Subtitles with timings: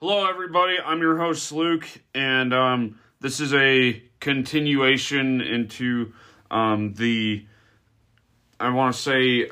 [0.00, 0.76] Hello, everybody.
[0.84, 6.12] I'm your host, Luke, and um, this is a continuation into
[6.50, 7.46] um, the.
[8.58, 9.50] I want to say.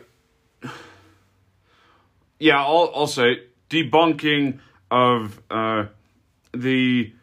[2.40, 4.58] Yeah, I'll, I'll say debunking
[4.90, 5.86] of uh,
[6.52, 7.14] the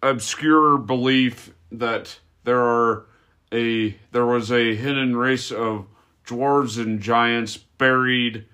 [0.00, 3.06] obscure belief that there are
[3.52, 5.86] a there was a hidden race of
[6.24, 8.46] dwarves and giants buried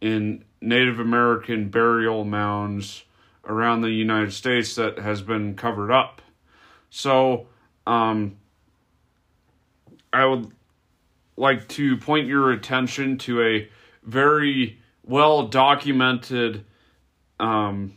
[0.00, 3.04] in Native American burial mounds
[3.48, 6.22] around the United States that has been covered up.
[6.90, 7.48] So,
[7.86, 8.36] um,
[10.12, 10.52] I would
[11.36, 13.68] like to point your attention to a
[14.02, 16.64] very well documented,
[17.40, 17.94] um,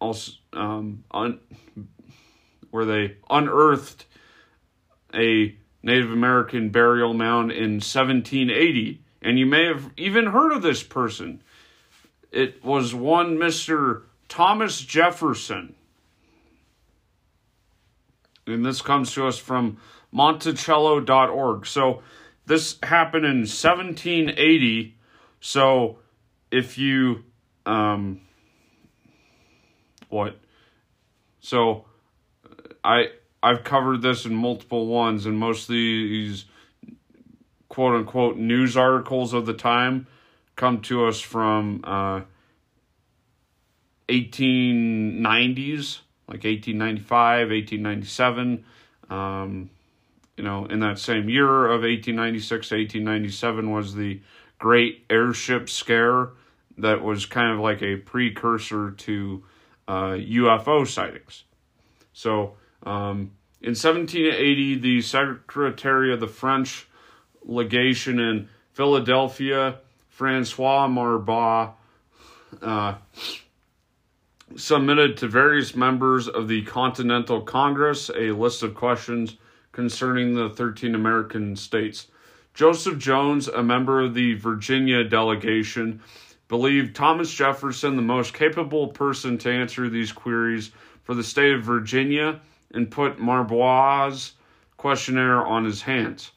[0.00, 1.40] also, um, un,
[2.70, 4.04] where they unearthed
[5.14, 9.02] a Native American burial mound in 1780.
[9.22, 11.42] And you may have even heard of this person.
[12.30, 14.02] It was one Mr.
[14.28, 15.74] Thomas Jefferson.
[18.46, 19.78] And this comes to us from
[20.12, 21.66] Monticello.org.
[21.66, 22.02] So
[22.46, 24.96] this happened in 1780.
[25.40, 25.98] So
[26.50, 27.24] if you,
[27.66, 28.20] um,
[30.08, 30.38] what?
[31.40, 31.84] So
[32.82, 33.08] I
[33.42, 36.46] I've covered this in multiple ones, and most of these
[37.68, 40.06] quote unquote news articles of the time
[40.58, 42.20] come to us from uh,
[44.08, 48.64] 1890s, like 1895, 1897.
[49.08, 49.70] Um,
[50.36, 54.20] you know, in that same year of 1896 to 1897 was the
[54.58, 56.30] Great Airship Scare
[56.76, 59.44] that was kind of like a precursor to
[59.86, 61.44] uh, UFO sightings.
[62.12, 66.86] So, um, in 1780, the Secretary of the French
[67.44, 69.78] legation in Philadelphia,
[70.18, 71.70] Francois Marbois,
[72.60, 72.96] uh,
[74.56, 79.36] submitted to various members of the Continental Congress a list of questions
[79.70, 82.08] concerning the 13 American states.
[82.52, 86.02] Joseph Jones, a member of the Virginia delegation,
[86.48, 90.72] believed Thomas Jefferson the most capable person to answer these queries
[91.04, 92.40] for the state of Virginia
[92.72, 94.32] and put Marbois'
[94.78, 96.32] questionnaire on his hands.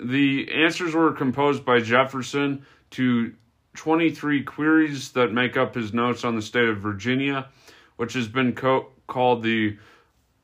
[0.00, 3.34] The answers were composed by Jefferson to
[3.74, 7.48] 23 queries that make up his notes on the state of Virginia,
[7.96, 9.76] which has been co- called the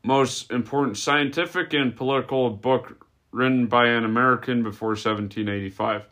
[0.02, 6.04] most important scientific and political book written by an American before 1785.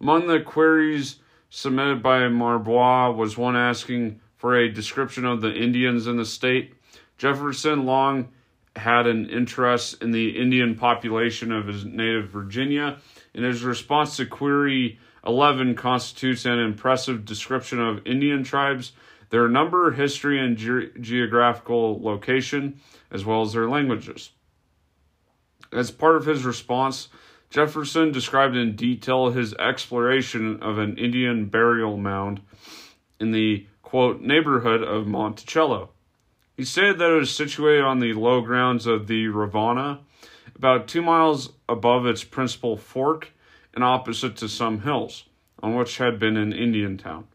[0.00, 1.16] Among the queries
[1.50, 6.74] submitted by Marbois was one asking for a description of the Indians in the state.
[7.16, 8.28] Jefferson long
[8.78, 12.98] had an interest in the Indian population of his native Virginia,
[13.34, 18.92] and his response to query 11 constitutes an impressive description of Indian tribes,
[19.30, 22.80] their number, history, and ge- geographical location,
[23.10, 24.30] as well as their languages.
[25.72, 27.08] As part of his response,
[27.50, 32.40] Jefferson described in detail his exploration of an Indian burial mound
[33.20, 35.90] in the quote neighborhood of Monticello.
[36.58, 40.00] He said that it was situated on the low grounds of the Rivanna,
[40.56, 43.30] about two miles above its principal fork
[43.72, 45.26] and opposite to some hills,
[45.62, 47.28] on which had been an Indian town.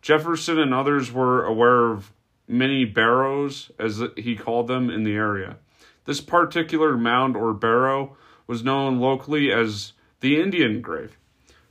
[0.00, 2.12] Jefferson and others were aware of
[2.46, 5.56] many barrows, as he called them, in the area.
[6.04, 11.18] This particular mound or barrow was known locally as the Indian grave.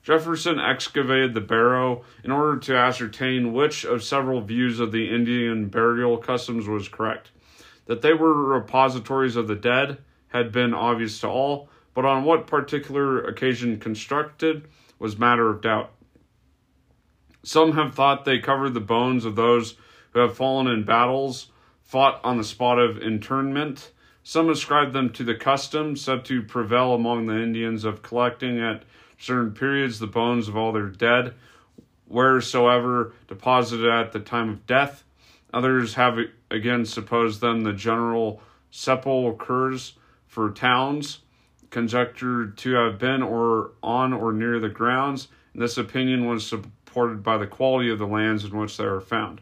[0.04, 5.68] Jefferson excavated the barrow in order to ascertain which of several views of the Indian
[5.68, 7.30] burial customs was correct.
[7.86, 12.48] That they were repositories of the dead had been obvious to all, but on what
[12.48, 14.68] particular occasion constructed
[14.98, 15.92] was matter of doubt.
[17.44, 19.76] Some have thought they covered the bones of those
[20.12, 21.48] who have fallen in battles,
[21.84, 23.92] fought on the spot of interment.
[24.24, 28.84] Some ascribe them to the custom said to prevail among the Indians of collecting at
[29.22, 31.34] certain periods the bones of all their dead,
[32.08, 35.04] wheresoever deposited at the time of death.
[35.54, 36.18] Others have
[36.50, 38.42] again supposed them the general
[38.72, 39.94] sepulchres
[40.28, 41.20] for towns,
[41.70, 45.28] conjectured to have been or on or near the grounds.
[45.54, 49.02] And this opinion was supported by the quality of the lands in which they are
[49.02, 49.42] found,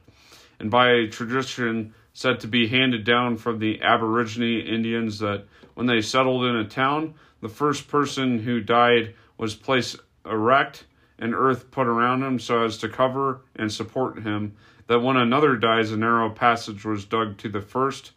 [0.59, 5.45] and by a tradition said to be handed down from the Aborigine Indians that
[5.75, 9.95] when they settled in a town, the first person who died was placed
[10.25, 10.85] erect
[11.17, 14.55] and earth put around him so as to cover and support him,
[14.87, 18.11] that when another dies, a narrow passage was dug to the first,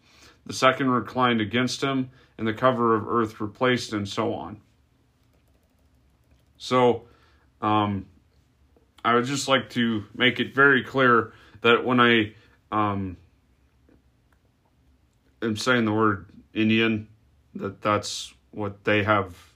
[0.45, 4.61] the second reclined against him, and the cover of earth replaced, and so on.
[6.57, 7.05] So,
[7.61, 8.07] um,
[9.05, 12.35] I would just like to make it very clear that when I
[12.73, 13.17] um,
[15.41, 17.09] am saying the word Indian,
[17.55, 19.51] that that's what they have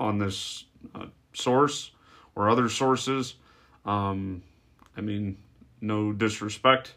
[0.00, 0.64] on this
[0.94, 1.92] uh, source
[2.34, 3.34] or other sources.
[3.84, 4.42] Um,
[4.96, 5.36] I mean,
[5.80, 6.94] no disrespect.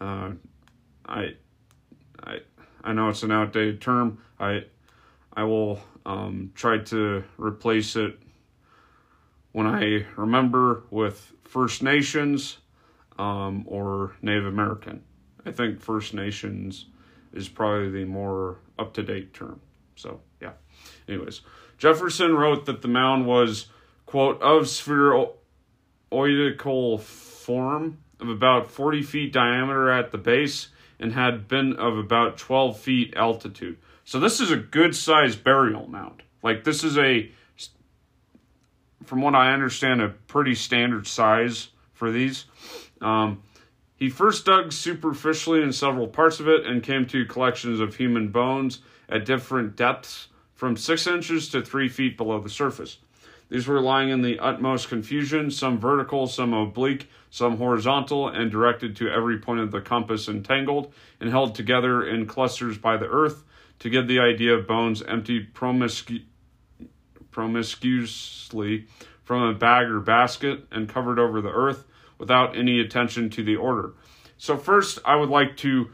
[0.00, 0.32] Uh,
[1.04, 1.34] I,
[2.22, 2.38] I,
[2.82, 4.18] I know it's an outdated term.
[4.38, 4.64] I,
[5.34, 8.18] I will um, try to replace it
[9.52, 12.58] when I remember with First Nations
[13.18, 15.02] um, or Native American.
[15.44, 16.86] I think First Nations
[17.32, 19.60] is probably the more up to date term.
[19.96, 20.52] So, yeah.
[21.08, 21.42] Anyways,
[21.80, 23.66] Jefferson wrote that the mound was,
[24.04, 25.38] quote, of spheroidal
[27.00, 30.68] form of about 40 feet diameter at the base
[31.00, 33.78] and had been of about 12 feet altitude.
[34.04, 36.22] So, this is a good sized burial mound.
[36.42, 37.32] Like, this is a,
[39.04, 42.44] from what I understand, a pretty standard size for these.
[43.00, 43.42] Um,
[43.96, 48.28] he first dug superficially in several parts of it and came to collections of human
[48.28, 50.28] bones at different depths
[50.60, 52.98] from six inches to three feet below the surface.
[53.48, 58.94] These were lying in the utmost confusion, some vertical, some oblique, some horizontal, and directed
[58.96, 63.42] to every point of the compass entangled and held together in clusters by the earth
[63.78, 66.24] to give the idea of bones emptied promiscu-
[67.30, 68.86] promiscuously
[69.24, 71.86] from a bag or basket and covered over the earth
[72.18, 73.94] without any attention to the order.
[74.36, 75.88] So, first, I would like to.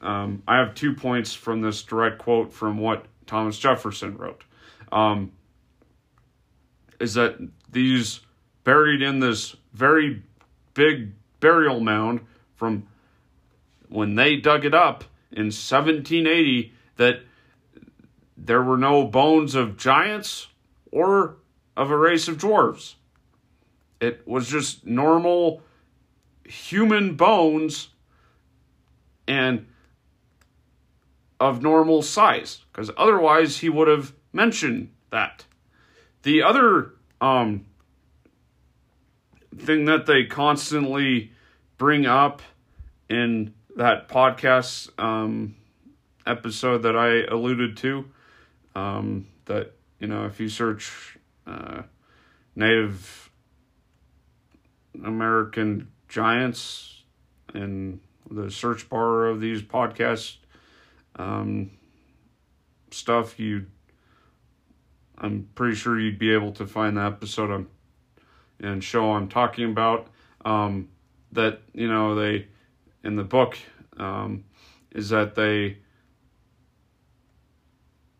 [0.00, 4.44] Um, I have two points from this direct quote from what Thomas Jefferson wrote.
[4.90, 5.32] Um,
[7.00, 7.36] is that
[7.70, 8.20] these
[8.64, 10.22] buried in this very
[10.74, 12.20] big burial mound
[12.54, 12.86] from
[13.88, 17.20] when they dug it up in 1780 that
[18.36, 20.48] there were no bones of giants
[20.90, 21.36] or
[21.76, 22.94] of a race of dwarves.
[24.00, 25.62] It was just normal
[26.44, 27.88] human bones
[29.26, 29.66] and
[31.42, 35.44] of normal size because otherwise he would have mentioned that.
[36.22, 37.66] The other um,
[39.58, 41.32] thing that they constantly
[41.78, 42.42] bring up
[43.08, 45.56] in that podcast um,
[46.24, 48.04] episode that I alluded to,
[48.76, 51.82] um, that you know, if you search uh,
[52.54, 53.30] Native
[55.04, 57.02] American giants
[57.52, 57.98] in
[58.30, 60.36] the search bar of these podcast
[61.16, 61.70] um,
[62.90, 63.66] stuff, you
[65.22, 67.68] I'm pretty sure you'd be able to find the episode I'm,
[68.60, 70.08] and show I'm talking about.
[70.44, 70.88] Um,
[71.30, 72.48] that you know they
[73.04, 73.56] in the book
[73.96, 74.44] um,
[74.90, 75.78] is that they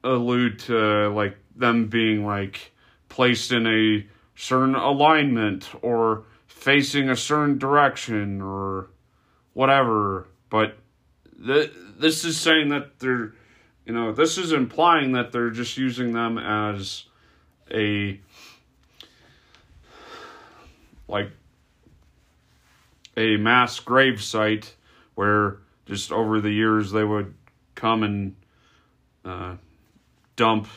[0.05, 2.73] allude to like them being like
[3.09, 8.91] placed in a certain alignment or facing a certain direction or
[9.53, 10.29] whatever.
[10.49, 10.79] But
[11.45, 13.35] th- this is saying that they're,
[13.87, 17.05] you know, this is implying that they're just using them as
[17.71, 18.21] a,
[21.09, 21.31] like,
[23.17, 24.75] a mass grave site
[25.15, 27.35] where just over the years they would
[27.75, 28.37] come and
[29.25, 29.57] uh,
[30.37, 30.69] dump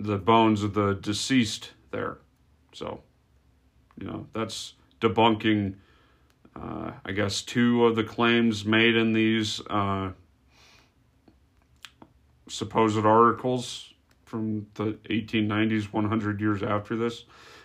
[0.00, 2.18] the bones of the deceased there.
[2.72, 3.02] So.
[4.00, 5.76] You know, that's debunking,
[6.56, 10.12] uh, I guess, two of the claims made in these uh,
[12.48, 13.92] supposed articles
[14.24, 17.24] from the 1890s, 100 years after this.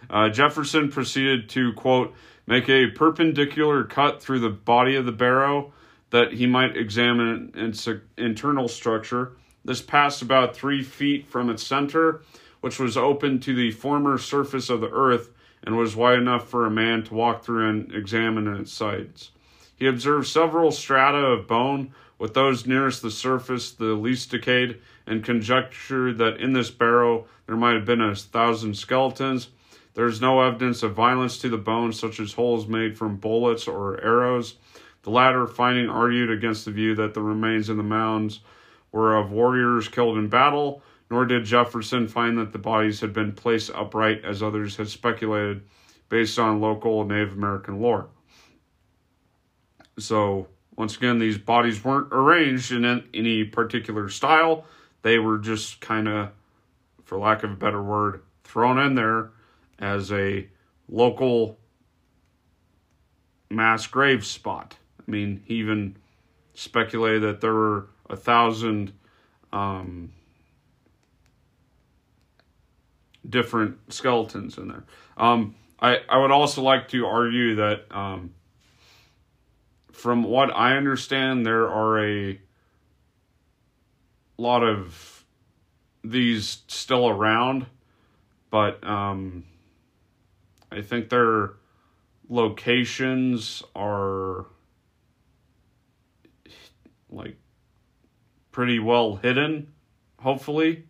[0.10, 2.14] Uh, Jefferson proceeded to, quote,
[2.48, 5.74] make a perpendicular cut through the body of the barrow
[6.10, 9.34] that he might examine its internal structure.
[9.64, 12.22] This passed about three feet from its center,
[12.62, 15.30] which was open to the former surface of the earth
[15.64, 19.32] and was wide enough for a man to walk through and examine its sides.
[19.76, 25.24] He observed several strata of bone, with those nearest the surface the least decayed, and
[25.24, 29.50] conjectured that in this barrow there might have been a thousand skeletons.
[29.94, 33.68] There is no evidence of violence to the bones, such as holes made from bullets
[33.68, 34.56] or arrows.
[35.04, 38.42] The latter finding argued against the view that the remains in the mounds
[38.92, 43.32] were of warriors killed in battle, nor did Jefferson find that the bodies had been
[43.32, 45.64] placed upright as others had speculated
[46.08, 48.08] based on local Native American lore.
[49.98, 54.66] So, once again, these bodies weren't arranged in any particular style.
[55.02, 56.30] They were just kind of,
[57.04, 59.32] for lack of a better word, thrown in there
[59.78, 60.48] as a
[60.88, 61.58] local
[63.50, 64.76] mass grave spot.
[65.06, 65.98] I mean, he even
[66.54, 68.94] speculated that there were a thousand
[69.52, 70.12] um,
[73.28, 74.84] different skeletons in there.
[75.18, 78.34] Um, I, I would also like to argue that um,
[79.92, 82.40] from what I understand, there are a
[84.38, 85.26] lot of
[86.04, 87.66] these still around,
[88.50, 89.44] but um,
[90.72, 91.52] I think their
[92.30, 94.46] locations are
[97.10, 97.38] like
[98.52, 99.74] pretty well hidden,
[100.20, 100.86] hopefully.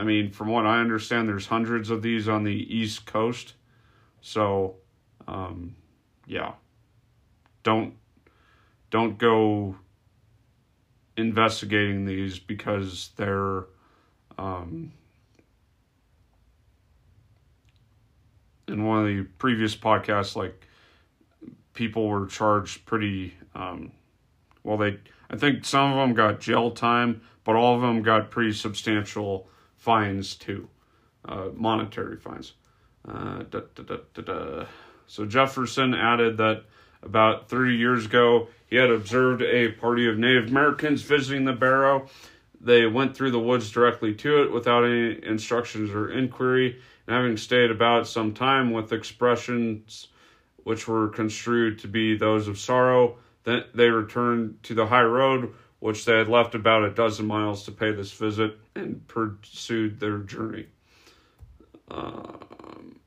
[0.00, 3.52] I mean, from what I understand, there's hundreds of these on the East Coast.
[4.22, 4.76] So,
[5.28, 5.76] um,
[6.26, 6.52] yeah,
[7.62, 7.92] don't
[8.88, 9.76] don't go
[11.18, 13.66] investigating these because they're
[14.38, 14.94] um,
[18.68, 20.66] in one of the previous podcasts, like
[21.74, 23.92] people were charged pretty um,
[24.64, 24.78] well.
[24.78, 28.54] They I think some of them got jail time, but all of them got pretty
[28.54, 29.46] substantial
[29.80, 30.68] fines too,
[31.24, 32.52] uh, monetary fines.
[33.08, 34.66] Uh, da, da, da,
[35.06, 36.64] so Jefferson added that
[37.02, 42.08] about 30 years ago, he had observed a party of Native Americans visiting the barrow.
[42.60, 47.38] They went through the woods directly to it without any instructions or inquiry, and having
[47.38, 50.08] stayed about some time with expressions
[50.62, 55.54] which were construed to be those of sorrow, then they returned to the high road
[55.80, 60.18] which they had left about a dozen miles to pay this visit and pursued their
[60.18, 60.66] journey.
[61.90, 63.00] Um,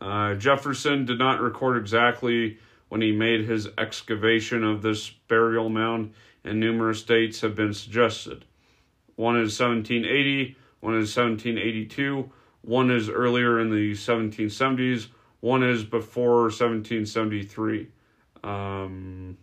[0.00, 2.58] uh, Jefferson did not record exactly
[2.88, 8.44] when he made his excavation of this burial mound, and numerous dates have been suggested.
[9.16, 12.30] One is 1780, one is 1782,
[12.62, 15.08] one is earlier in the 1770s,
[15.44, 17.88] one is before 1773.
[18.42, 19.36] Um,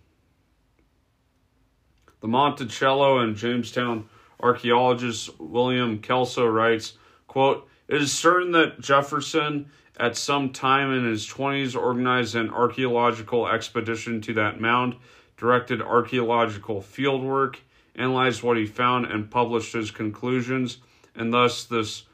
[2.22, 6.94] the Monticello and Jamestown archaeologist William Kelso writes,
[7.28, 13.48] quote, It is certain that Jefferson at some time in his 20s organized an archaeological
[13.48, 14.96] expedition to that mound,
[15.38, 17.58] directed archaeological fieldwork,
[17.94, 20.80] analyzed what he found, and published his conclusions,
[21.14, 22.06] and thus this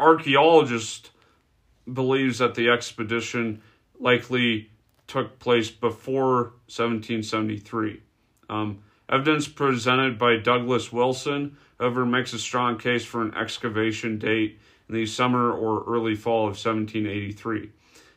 [0.00, 1.12] archaeologist
[1.92, 3.62] believes that the expedition
[3.98, 4.70] likely
[5.06, 8.00] took place before 1773.
[8.48, 8.78] Um,
[9.08, 14.94] evidence presented by Douglas Wilson, however, makes a strong case for an excavation date in
[14.94, 17.70] the summer or early fall of 1783.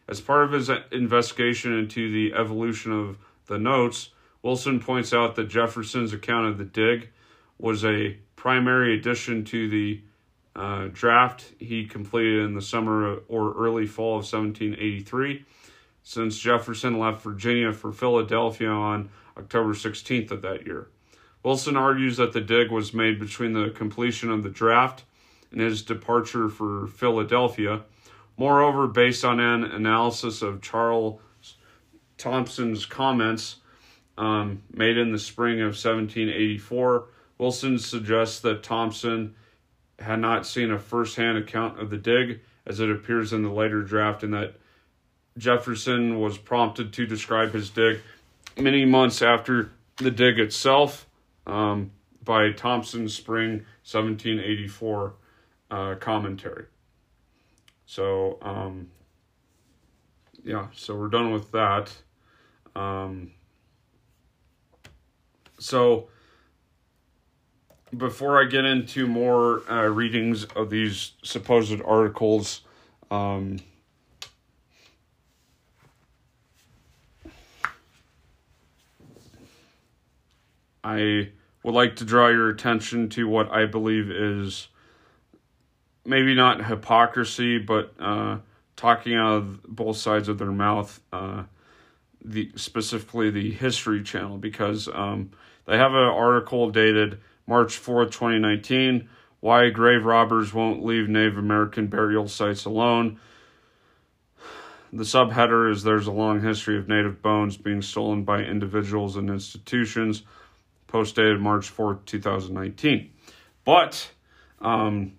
[0.07, 4.09] As part of his investigation into the evolution of the notes,
[4.41, 7.09] Wilson points out that Jefferson's account of the dig
[7.57, 10.01] was a primary addition to the
[10.55, 15.45] uh, draft he completed in the summer or early fall of 1783,
[16.03, 20.87] since Jefferson left Virginia for Philadelphia on October 16th of that year.
[21.43, 25.03] Wilson argues that the dig was made between the completion of the draft
[25.51, 27.81] and his departure for Philadelphia.
[28.37, 31.19] Moreover, based on an analysis of Charles
[32.17, 33.57] Thomson's comments
[34.17, 37.07] um, made in the spring of 1784,
[37.37, 39.35] Wilson suggests that Thompson
[39.99, 43.81] had not seen a first-hand account of the dig as it appears in the later
[43.81, 44.55] draft and that
[45.37, 47.99] Jefferson was prompted to describe his dig
[48.57, 51.07] many months after the dig itself
[51.47, 51.91] um,
[52.23, 55.13] by Thomson's spring 1784
[55.71, 56.65] uh, commentary.
[57.85, 58.89] So, um,
[60.43, 61.91] yeah, so we're done with that.
[62.75, 63.31] Um,
[65.59, 66.09] so,
[67.97, 72.61] before I get into more uh, readings of these supposed articles,
[73.11, 73.59] um,
[80.83, 81.29] I
[81.63, 84.67] would like to draw your attention to what I believe is
[86.05, 88.39] maybe not hypocrisy, but uh,
[88.75, 90.99] talking out of both sides of their mouth.
[91.11, 91.43] Uh,
[92.25, 95.31] the specifically the History Channel because um,
[95.65, 99.09] they have an article dated March 4th, 2019.
[99.39, 103.19] Why grave robbers won't leave Native American burial sites alone.
[104.93, 109.29] The subheader is There's a long history of Native bones being stolen by individuals and
[109.29, 110.23] institutions,
[110.87, 113.11] post dated March 4th, 2019.
[113.65, 114.11] But,
[114.61, 115.13] um,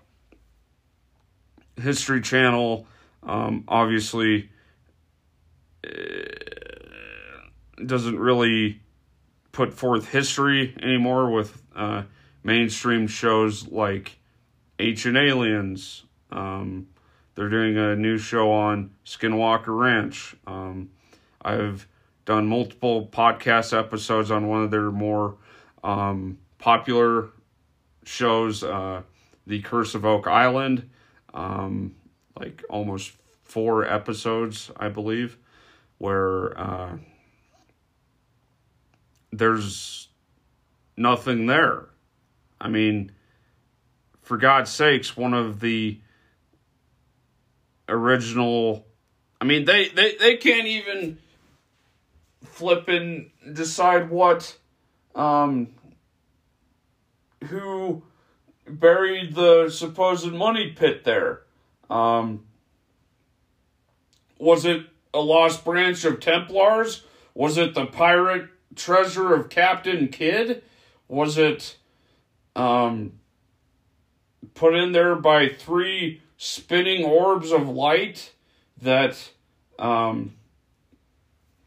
[1.76, 2.86] History Channel
[3.24, 4.48] um, obviously
[5.86, 5.90] uh,
[7.84, 8.80] doesn't really
[9.52, 12.02] put forth history anymore with uh,
[12.44, 14.18] mainstream shows like
[14.78, 16.04] Ancient Aliens.
[16.30, 16.88] Um,
[17.34, 20.36] they're doing a new show on Skinwalker Ranch.
[20.46, 20.90] Um,
[21.42, 21.88] I've
[22.24, 25.36] done multiple podcast episodes on one of their more
[25.82, 27.30] um, popular
[28.04, 29.02] shows uh,
[29.46, 30.88] the Curse of Oak Island,
[31.32, 31.94] um,
[32.38, 35.36] like almost four episodes, I believe,
[35.98, 36.96] where uh,
[39.32, 40.08] there's
[40.96, 41.86] nothing there.
[42.64, 43.12] I mean,
[44.22, 46.00] for God's sakes, one of the
[47.88, 48.86] original.
[49.40, 51.18] I mean, they, they, they can't even
[52.42, 54.56] flip and decide what.
[55.14, 55.68] Um,
[57.44, 58.02] who
[58.66, 61.42] buried the supposed money pit there.
[61.90, 62.46] Um,
[64.38, 67.04] was it a lost branch of Templars?
[67.34, 70.62] Was it the pirate treasure of Captain Kidd?
[71.06, 71.76] Was it
[72.56, 73.12] um,
[74.54, 78.32] put in there by three spinning orbs of light
[78.82, 79.30] that,
[79.78, 80.34] um,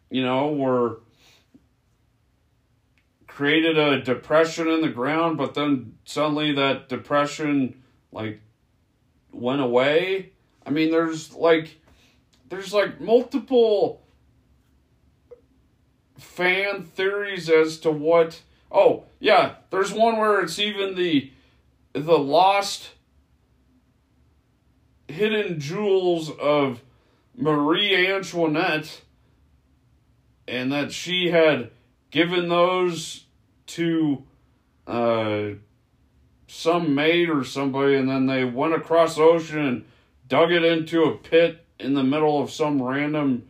[0.10, 1.00] you know, were
[3.28, 8.40] created a depression in the ground, but then suddenly that depression like
[9.32, 10.32] went away.
[10.66, 11.80] I mean, there's like
[12.50, 14.02] there's like multiple
[16.18, 18.42] fan theories as to what
[18.72, 21.32] oh yeah there's one where it's even the
[21.94, 22.92] the lost
[25.08, 26.82] hidden jewels of
[27.36, 29.02] marie antoinette
[30.48, 31.70] and that she had
[32.10, 33.26] given those
[33.68, 34.24] to
[34.88, 35.50] uh,
[36.48, 39.86] some maid or somebody, and then they went across the ocean and
[40.28, 43.48] dug it into a pit in the middle of some random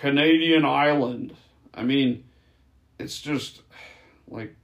[0.00, 1.34] Canadian island.
[1.74, 2.24] I mean,
[2.98, 3.62] it's just
[4.28, 4.54] like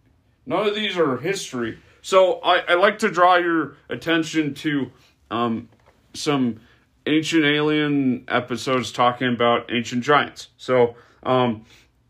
[0.47, 1.79] none of these are history.
[2.01, 4.91] So I, I like to draw your attention to
[5.31, 5.69] um,
[6.15, 6.61] some
[7.07, 10.49] ancient alien episodes talking about ancient giants.
[10.57, 11.65] So um,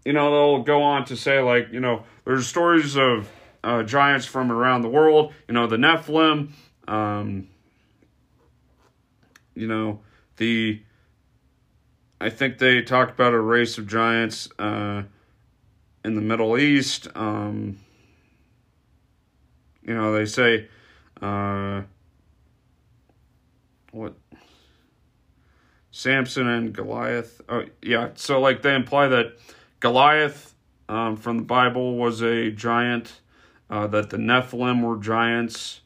[0.05, 3.31] you know, they'll go on to say, like, you know, there's stories of
[3.63, 6.51] uh, giants from around the world, you know, the Nephilim,
[6.89, 7.49] um,
[9.55, 10.01] you know,
[10.37, 10.83] the,
[12.21, 15.03] I think they talked about a race of giants uh,
[16.05, 17.09] in the Middle East.
[17.15, 17.79] Um,
[19.83, 20.69] you know, they say,
[21.21, 21.83] uh,
[23.91, 24.15] what?
[25.91, 27.41] Samson and Goliath.
[27.49, 28.11] Oh, yeah.
[28.15, 29.35] So, like, they imply that
[29.81, 30.55] Goliath
[30.89, 33.21] um, from the Bible was a giant,
[33.69, 35.81] uh, that the Nephilim were giants.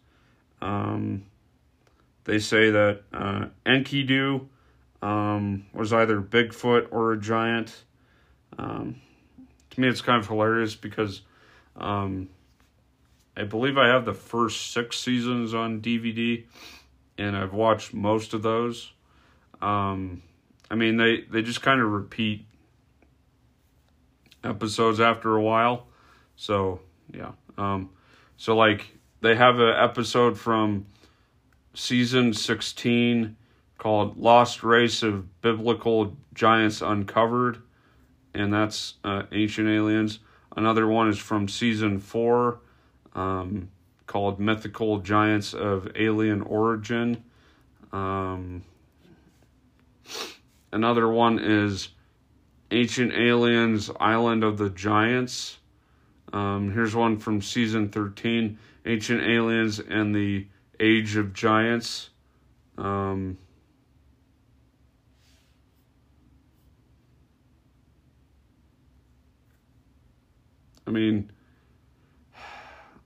[0.61, 1.25] Um,
[2.25, 4.47] they say that uh, Enkidu
[5.03, 7.85] um, was either Bigfoot or a giant.
[8.59, 9.01] Um,
[9.77, 11.21] to me, it's kind of hilarious because
[11.77, 12.31] um,
[13.37, 16.45] I believe I have the first six seasons on DVD,
[17.19, 18.91] and I've watched most of those.
[19.61, 20.23] Um,
[20.71, 22.47] I mean, they, they just kind of repeat
[24.43, 25.87] episodes after a while.
[26.37, 26.81] So
[27.13, 27.33] yeah.
[27.59, 27.91] Um,
[28.39, 28.87] so like
[29.21, 30.87] they have an episode from
[31.75, 33.37] season sixteen
[33.77, 37.63] called "Lost Race of Biblical Giants Uncovered,"
[38.37, 40.21] and that's uh, ancient aliens.
[40.57, 42.61] Another one is from season four,
[43.15, 43.71] um,
[44.07, 47.25] called "Mythical Giants of Alien Origin."
[47.93, 48.63] Um,
[50.73, 51.89] another one is
[52.71, 55.59] Ancient Aliens Island of the Giants.
[56.33, 60.47] Um, here's one from season 13 Ancient Aliens and the
[60.79, 62.11] Age of Giants.
[62.77, 63.39] Um,
[70.87, 71.31] I mean,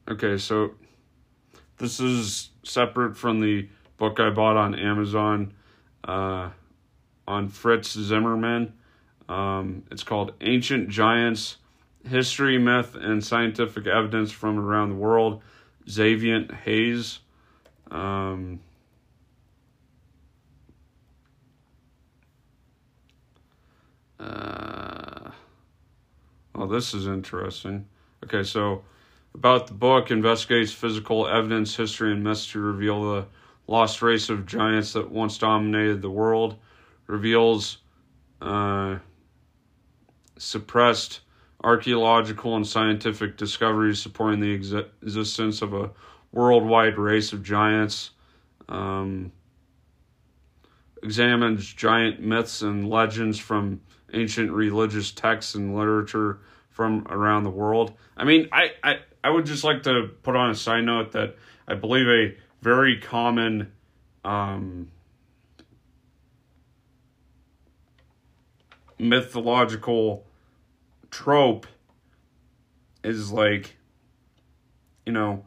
[0.09, 0.75] okay, so
[1.79, 5.55] this is separate from the book I bought on Amazon
[6.05, 6.51] uh,
[7.27, 8.75] on Fritz Zimmerman.
[9.29, 11.57] Um, it's called Ancient Giants
[12.09, 15.43] History, Myth, and Scientific Evidence from Around the World.
[15.89, 17.21] Xavier Hayes.
[17.91, 18.61] Um,
[24.19, 24.90] uh,
[26.55, 27.87] oh, this is interesting.
[28.25, 28.83] Okay, so
[29.35, 33.27] about the book investigates physical evidence, history, and myths to reveal the
[33.67, 36.57] lost race of giants that once dominated the world.
[37.07, 37.79] Reveals
[38.43, 38.99] uh,
[40.37, 41.21] suppressed
[41.63, 45.91] archaeological and scientific discoveries supporting the ex- existence of a
[46.33, 48.11] worldwide race of giants.
[48.69, 49.33] Um,
[51.03, 53.81] examines giant myths and legends from
[54.13, 57.93] ancient religious texts and literature from around the world.
[58.17, 61.37] I mean, I, I, I would just like to put on a side note that
[61.67, 63.73] I believe a very common
[64.25, 64.89] um,
[68.99, 70.25] mythological
[71.11, 71.67] trope
[73.03, 73.77] is like
[75.11, 75.45] you know,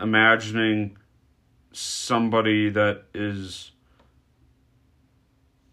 [0.00, 0.96] imagining
[1.72, 3.72] somebody that is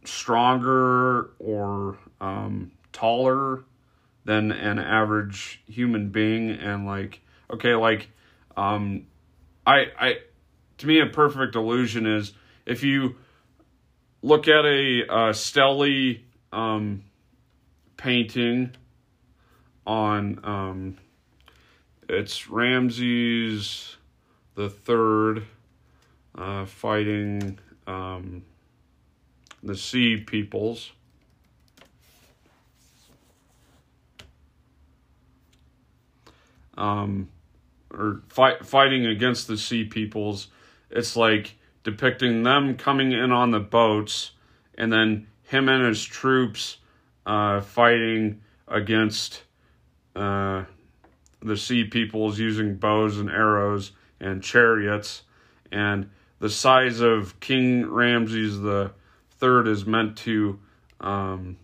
[0.04, 3.64] stronger or um, taller
[4.26, 7.20] than an average human being and like
[7.52, 8.10] okay like
[8.56, 9.06] um
[9.68, 10.14] i i
[10.78, 12.32] to me a perfect illusion is
[12.66, 13.16] if you
[14.22, 16.16] look at a uh, stele
[16.54, 17.04] um
[17.98, 18.72] painting
[19.86, 20.98] on um
[22.08, 23.98] it's Ramses
[24.56, 25.46] the third
[26.36, 28.44] uh, fighting um,
[29.62, 30.92] the sea peoples.
[36.78, 37.30] Um,
[37.92, 40.48] or fight, fighting against the sea peoples.
[40.90, 44.32] It's like depicting them coming in on the boats
[44.76, 46.78] and then him and his troops
[47.26, 49.44] uh, fighting against
[50.16, 50.64] uh,
[51.42, 55.24] the sea peoples using bows and arrows and chariots.
[55.72, 56.10] And
[56.40, 58.92] the size of King Ramses the
[59.32, 60.60] third is meant to
[61.02, 61.58] um,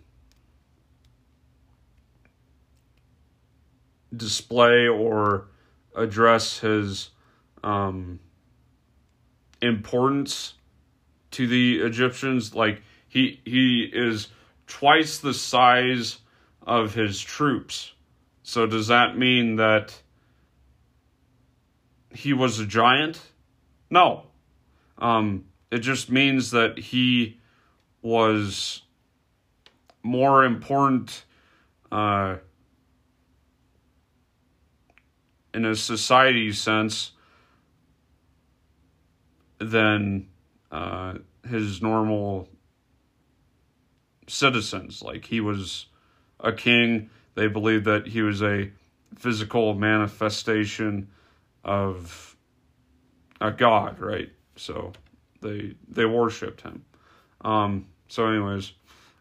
[4.15, 5.48] display or
[5.95, 7.10] address his
[7.63, 8.19] um,
[9.62, 10.54] importance
[11.32, 12.56] to the Egyptians.
[12.56, 14.30] Like he he is
[14.67, 16.19] twice the size
[16.65, 17.93] of his troops.
[18.43, 20.02] So does that mean that
[22.13, 23.19] he was a giant?
[23.89, 24.24] No.
[24.98, 27.39] Um, it just means that he
[28.02, 28.82] was
[30.04, 31.26] more important
[31.91, 32.38] uh,
[35.60, 37.12] in a society sense
[39.58, 40.28] than
[40.72, 41.15] uh,
[41.48, 42.48] his normal
[44.28, 45.02] citizens.
[45.02, 45.88] Like he was
[46.39, 47.10] a king.
[47.36, 48.72] They believed that he was a
[49.17, 51.10] physical manifestation
[51.65, 52.38] of
[53.41, 54.30] a god, right?
[54.56, 54.93] So
[55.41, 56.86] they they worshipped him.
[57.41, 58.74] Um, so, anyways,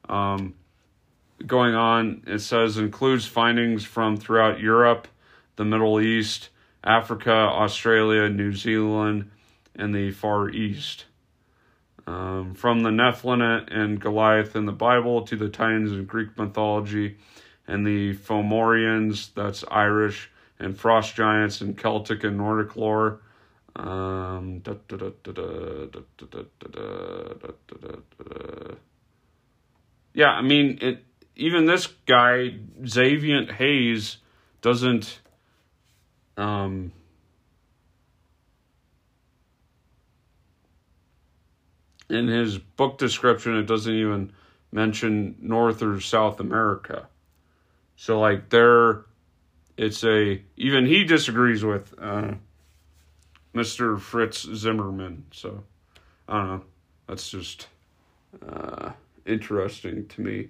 [0.09, 0.55] um,
[1.47, 5.09] going on, it says includes findings from throughout Europe,
[5.59, 6.51] the Middle East,
[6.83, 9.31] Africa, Australia, New Zealand,
[9.75, 11.05] and the Far East.
[12.07, 17.19] Um, from the Nephilim and Goliath in the Bible to the Titans in Greek mythology
[17.67, 23.21] and the Fomorians, that's Irish, and frost giants in Celtic and Nordic lore.
[23.77, 24.63] Um,
[30.15, 31.05] yeah, I mean, it.
[31.37, 34.17] Even this guy, Xavier Hayes,
[34.63, 35.21] doesn't.
[36.39, 36.93] Um,
[42.09, 44.33] in his book description, it doesn't even
[44.73, 47.09] mention North or South America.
[47.97, 49.05] So, like, there,
[49.77, 51.95] it's a even he disagrees with.
[52.01, 52.35] Uh,
[53.55, 53.99] Mr.
[53.99, 55.25] Fritz Zimmerman.
[55.33, 55.65] So
[56.29, 56.65] I don't know.
[57.07, 57.69] That's just
[58.47, 58.93] uh,
[59.27, 60.49] interesting to me.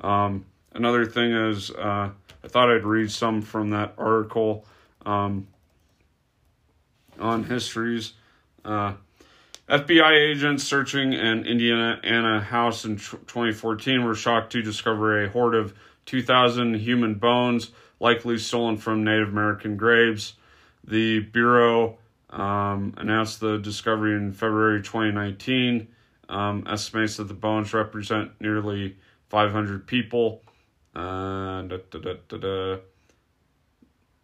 [0.00, 2.10] Um, another thing is, uh,
[2.44, 4.66] I thought I'd read some from that article
[5.04, 5.46] um,
[7.18, 8.14] on histories.
[8.64, 8.94] Uh,
[9.68, 15.74] FBI agents searching an Indiana house in 2014 were shocked to discover a hoard of
[16.06, 20.34] 2,000 human bones, likely stolen from Native American graves.
[20.86, 25.88] The Bureau um, announced the discovery in February 2019.
[26.28, 28.96] Um, estimates that the bones represent nearly
[29.28, 30.42] 500 people.
[30.94, 32.76] Uh, da, da, da,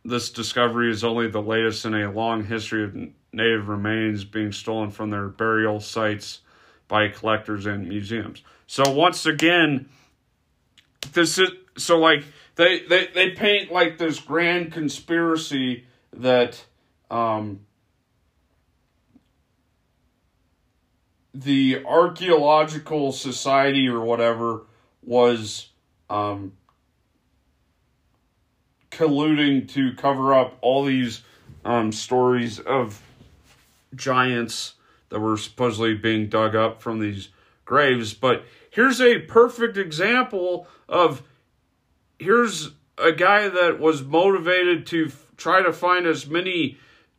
[0.05, 2.95] this discovery is only the latest in a long history of
[3.33, 6.41] native remains being stolen from their burial sites
[6.89, 8.43] by collectors and museums.
[8.67, 9.89] So once again,
[11.13, 12.25] this is so like
[12.57, 15.85] they they, they paint like this grand conspiracy
[16.17, 16.65] that
[17.11, 17.61] um,
[21.33, 24.63] the archaeological society or whatever
[25.03, 25.69] was
[26.09, 26.53] um,
[29.01, 31.23] colluding to cover up all these
[31.65, 33.01] um, stories of
[33.95, 34.75] giants
[35.09, 37.31] that were supposedly being dug up from these
[37.65, 38.13] graves.
[38.13, 41.23] But here's a perfect example of
[42.19, 46.77] here's a guy that was motivated to f- try to find as many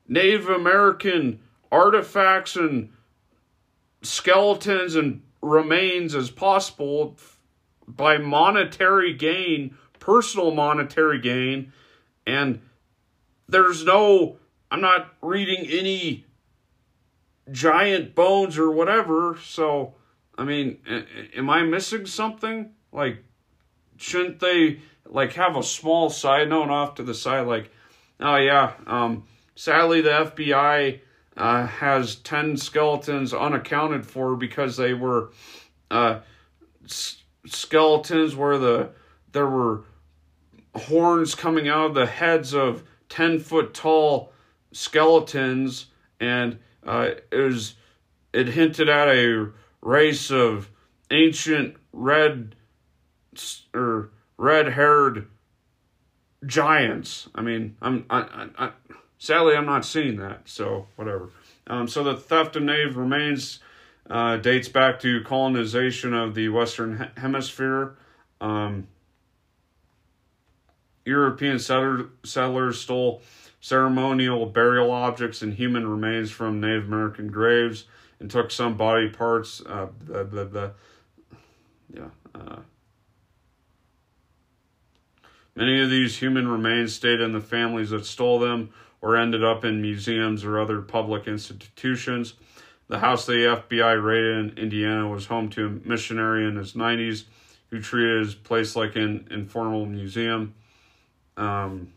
[0.07, 1.39] Native American
[1.71, 2.89] artifacts and
[4.03, 7.17] skeletons and remains as possible
[7.87, 11.71] by monetary gain, personal monetary gain,
[12.27, 12.59] and
[13.47, 14.37] there's no,
[14.69, 16.25] I'm not reading any
[17.49, 19.93] giant bones or whatever, so,
[20.37, 20.79] I mean,
[21.37, 22.71] am I missing something?
[22.91, 23.23] Like,
[23.95, 27.71] shouldn't they, like, have a small side note off to the side, like,
[28.19, 29.23] oh yeah, um,
[29.55, 30.99] sadly, the FBI
[31.37, 35.31] uh, has 10 skeletons unaccounted for because they were
[35.89, 36.19] uh,
[36.83, 38.89] s- skeletons where the
[39.31, 39.83] there were
[40.75, 44.31] horns coming out of the heads of 10 foot tall
[44.71, 45.87] skeletons
[46.19, 47.75] and uh, it was
[48.33, 49.49] it hinted at a
[49.81, 50.69] race of
[51.09, 52.55] ancient red
[53.73, 55.27] or red haired
[56.45, 57.29] giants.
[57.35, 58.71] I mean, I'm I, I, I,
[59.17, 61.29] sadly I'm not seeing that, so whatever.
[61.67, 63.59] Um, so the theft of native remains
[64.09, 67.95] uh, dates back to colonization of the Western Hemisphere.
[68.39, 68.87] Um,
[71.05, 73.21] European settler, settlers stole
[73.59, 77.85] ceremonial burial objects and human remains from Native American graves
[78.19, 79.61] and took some body parts.
[79.65, 80.71] Uh, the, the, the,
[81.93, 82.09] yeah.
[82.33, 82.59] Uh,
[85.55, 88.69] many of these human remains stayed in the families that stole them
[89.01, 92.35] or ended up in museums or other public institutions.
[92.87, 97.23] The house the FBI raided in Indiana was home to a missionary in his 90s
[97.69, 100.53] who treated his place like an informal museum.
[101.37, 101.93] Um,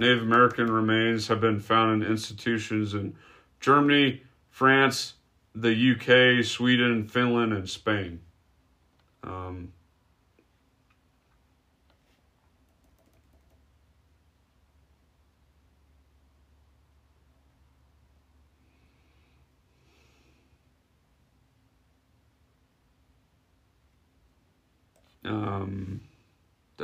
[0.00, 3.14] Native American remains have been found in institutions in
[3.60, 5.14] Germany, France,
[5.54, 8.20] the UK, Sweden, Finland, and Spain.
[9.22, 9.72] Um,
[25.26, 25.99] um,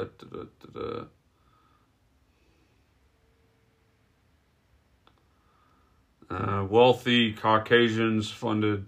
[0.04, 1.04] da, da, da,
[6.28, 8.84] Uh, wealthy Caucasians funded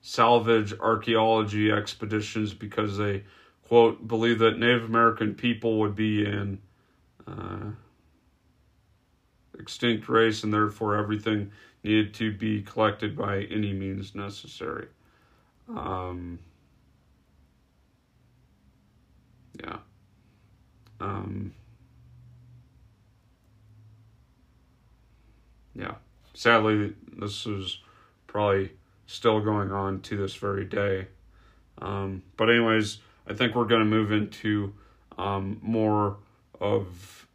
[0.00, 3.22] salvage archaeology expeditions because they,
[3.68, 6.60] quote, believe that Native American people would be an
[7.28, 7.70] uh,
[9.56, 11.52] extinct race and therefore everything
[11.84, 14.88] needed to be collected by any means necessary.
[15.68, 16.40] Um,
[19.62, 19.76] yeah.
[21.00, 21.54] Um,
[25.74, 25.94] yeah
[26.40, 27.78] sadly, this is
[28.26, 28.72] probably
[29.06, 31.08] still going on to this very day.
[31.82, 34.72] Um, but anyways, I think we're going to move into
[35.18, 36.16] um, more
[36.60, 37.26] of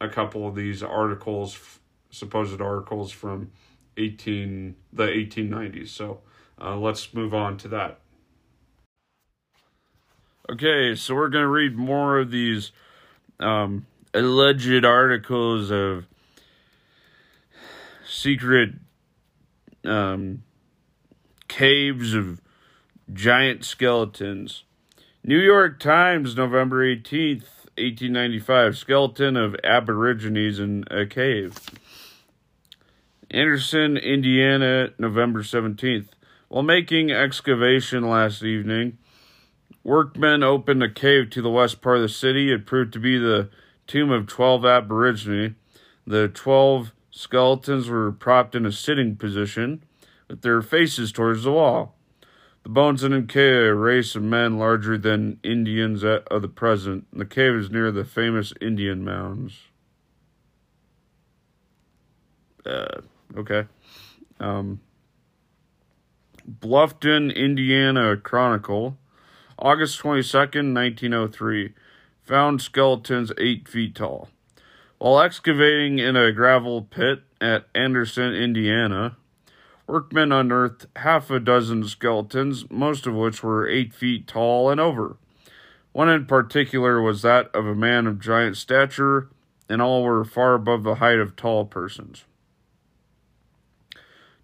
[0.00, 1.78] a couple of these articles,
[2.10, 3.52] supposed articles from
[3.96, 5.88] 18 the 1890s.
[5.88, 6.20] So
[6.60, 8.00] uh, let's move on to that.
[10.50, 12.72] Okay, so we're going to read more of these
[13.40, 16.06] um, alleged articles of
[18.06, 18.70] secret
[19.84, 20.42] um,
[21.48, 22.40] caves of
[23.12, 24.64] giant skeletons.
[25.24, 27.44] New York Times, November 18th,
[27.76, 28.76] 1895.
[28.76, 31.58] Skeleton of Aborigines in a cave.
[33.30, 36.08] Anderson, Indiana, November 17th.
[36.48, 38.98] While making excavation last evening,
[39.82, 42.52] workmen opened a cave to the west part of the city.
[42.52, 43.50] It proved to be the
[43.86, 45.56] tomb of 12 Aborigines.
[46.06, 49.82] The 12 Skeletons were propped in a sitting position
[50.28, 51.94] with their faces towards the wall.
[52.62, 57.06] The bones in cave, a race of men larger than Indians of the present.
[57.12, 59.58] The cave is near the famous Indian mounds.
[62.66, 63.00] Uh,
[63.36, 63.66] okay.
[64.38, 64.80] Um,
[66.48, 68.98] Bluffton, Indiana Chronicle,
[69.60, 71.74] August 22nd, 1903.
[72.24, 74.30] Found skeletons eight feet tall.
[74.98, 79.16] While excavating in a gravel pit at Anderson, Indiana,
[79.86, 85.16] workmen unearthed half a dozen skeletons, most of which were eight feet tall and over.
[85.92, 89.28] One in particular was that of a man of giant stature,
[89.68, 92.24] and all were far above the height of tall persons.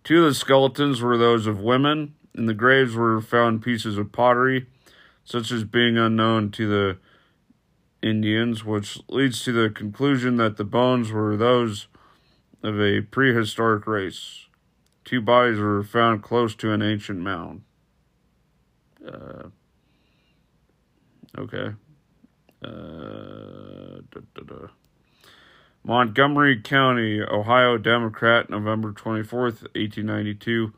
[0.04, 2.14] Two of the skeletons were those of women.
[2.34, 4.66] In the graves were found pieces of pottery,
[5.26, 6.98] such as being unknown to the
[8.00, 11.88] Indians, which leads to the conclusion that the bones were those
[12.62, 14.46] of a prehistoric race.
[15.04, 17.62] Two bodies were found close to an ancient mound.
[19.04, 19.48] Uh,
[21.36, 21.74] okay.
[22.64, 24.68] Uh, da, da, da.
[25.82, 30.72] Montgomery County, Ohio Democrat, November 24th, 1892.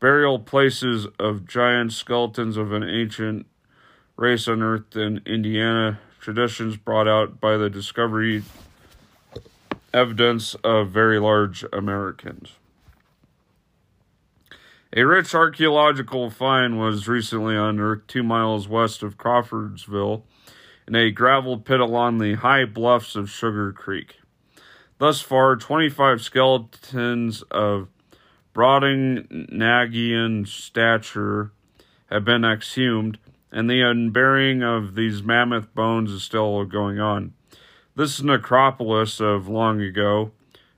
[0.00, 3.46] Burial places of giant skeletons of an ancient
[4.16, 8.42] race unearthed in Indiana traditions brought out by the discovery
[9.92, 12.54] evidence of very large Americans.
[14.94, 20.24] A rich archaeological find was recently unearthed two miles west of Crawfordsville
[20.88, 24.20] in a gravel pit along the high bluffs of Sugar Creek.
[24.98, 27.88] Thus far, 25 skeletons of
[28.54, 31.52] Brobdingnagian stature
[32.06, 33.18] have been exhumed,
[33.50, 37.32] and the unburying of these mammoth bones is still going on.
[37.94, 40.32] This necropolis of long ago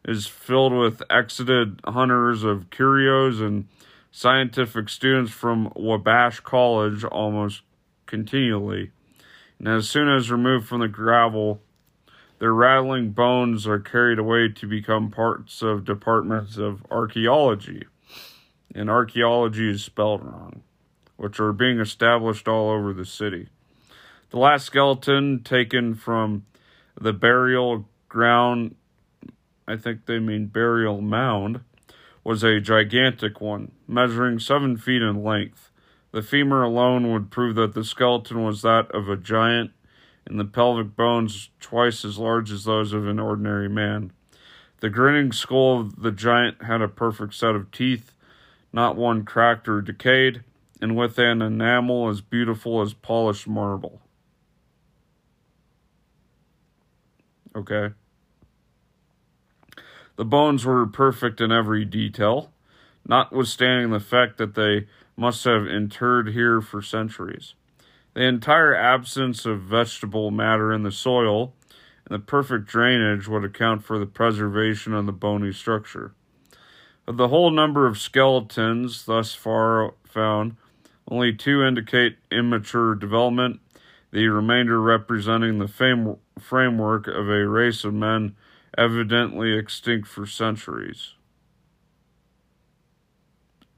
[0.05, 3.67] is filled with exited hunters of curios and
[4.11, 7.63] scientific students from Wabash College almost
[8.07, 8.91] continually.
[9.59, 11.61] And as soon as removed from the gravel,
[12.39, 17.85] their rattling bones are carried away to become parts of departments of archaeology.
[18.75, 20.63] And archaeology is spelled wrong,
[21.19, 23.49] which are being established all over the city.
[24.31, 26.47] The last skeleton taken from
[26.99, 28.77] the burial ground,
[29.67, 31.61] I think they mean burial mound,
[32.25, 35.71] was a gigantic one, measuring seven feet in length.
[36.13, 39.73] The femur alone would prove that the skeleton was that of a giant
[40.25, 44.13] and the pelvic bones twice as large as those of an ordinary man.
[44.81, 48.13] The grinning skull of the giant had a perfect set of teeth,
[48.73, 50.45] not one cracked or decayed,
[50.81, 54.01] and with an enamel as beautiful as polished marble.
[57.55, 57.95] Okay.
[60.17, 62.53] The bones were perfect in every detail,
[63.07, 64.87] notwithstanding the fact that they
[65.17, 67.55] must have interred here for centuries.
[68.15, 71.55] The entire absence of vegetable matter in the soil
[72.05, 76.13] and the perfect drainage would account for the preservation of the bony structure.
[77.07, 80.57] Of the whole number of skeletons thus far found,
[81.11, 83.61] only two indicate immature development,
[84.11, 88.37] the remainder representing the fame- framework of a race of men
[88.77, 91.15] evidently extinct for centuries.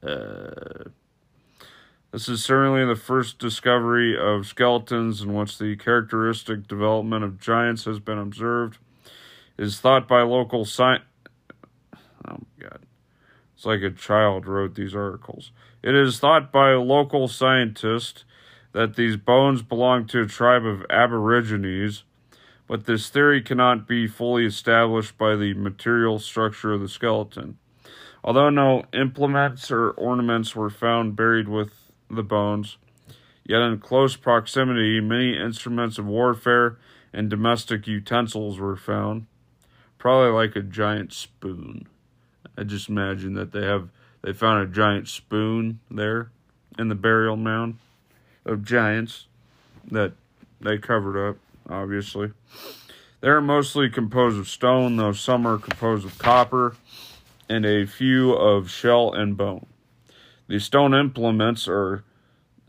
[0.03, 0.89] Uh,
[2.11, 7.85] this is certainly the first discovery of skeletons in which the characteristic development of giants
[7.85, 8.79] has been observed.
[9.57, 11.03] It is thought by local science.
[12.27, 12.85] Oh my god.
[13.55, 15.51] It's like a child wrote these articles.
[15.83, 18.23] It is thought by local scientists
[18.71, 22.03] that these bones belong to a tribe of aborigines,
[22.67, 27.57] but this theory cannot be fully established by the material structure of the skeleton.
[28.23, 32.77] Although no implements or ornaments were found buried with the bones.
[33.43, 36.77] Yet in close proximity, many instruments of warfare
[37.11, 39.25] and domestic utensils were found.
[39.97, 41.87] Probably like a giant spoon.
[42.57, 43.89] I just imagine that they have
[44.21, 46.31] they found a giant spoon there
[46.77, 47.79] in the burial mound
[48.45, 49.27] of giants
[49.89, 50.13] that
[50.59, 51.37] they covered up,
[51.69, 52.31] obviously.
[53.21, 56.75] They are mostly composed of stone, though some are composed of copper
[57.49, 59.65] and a few of shell and bone.
[60.47, 62.03] The stone implements are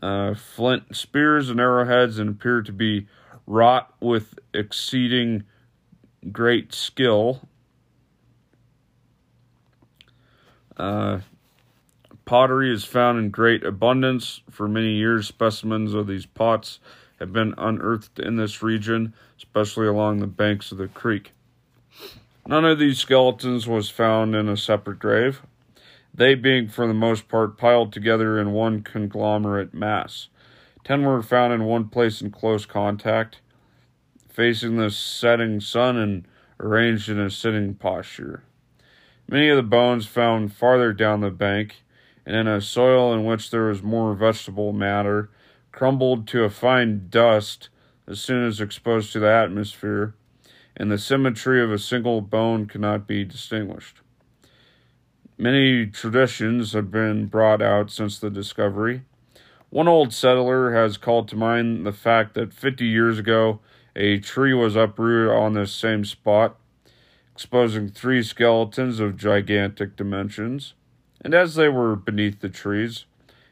[0.01, 3.07] uh, flint spears and arrowheads and appear to be
[3.47, 5.43] wrought with exceeding
[6.31, 7.47] great skill.
[10.77, 11.19] Uh,
[12.25, 14.41] pottery is found in great abundance.
[14.49, 16.79] For many years, specimens of these pots
[17.19, 21.31] have been unearthed in this region, especially along the banks of the creek.
[22.47, 25.41] None of these skeletons was found in a separate grave
[26.13, 30.27] they being for the most part piled together in one conglomerate mass.
[30.83, 33.39] Ten were found in one place in close contact,
[34.29, 36.27] facing the setting sun and
[36.59, 38.43] arranged in a sitting posture.
[39.27, 41.82] Many of the bones found farther down the bank,
[42.25, 45.29] and in a soil in which there was more vegetable matter,
[45.71, 47.69] crumbled to a fine dust
[48.07, 50.15] as soon as exposed to the atmosphere,
[50.75, 54.01] and the symmetry of a single bone cannot be distinguished.
[55.37, 59.01] Many traditions have been brought out since the discovery.
[59.69, 63.59] One old settler has called to mind the fact that 50 years ago
[63.95, 66.55] a tree was uprooted on this same spot,
[67.33, 70.75] exposing three skeletons of gigantic dimensions.
[71.23, 73.05] And as they were beneath the trees,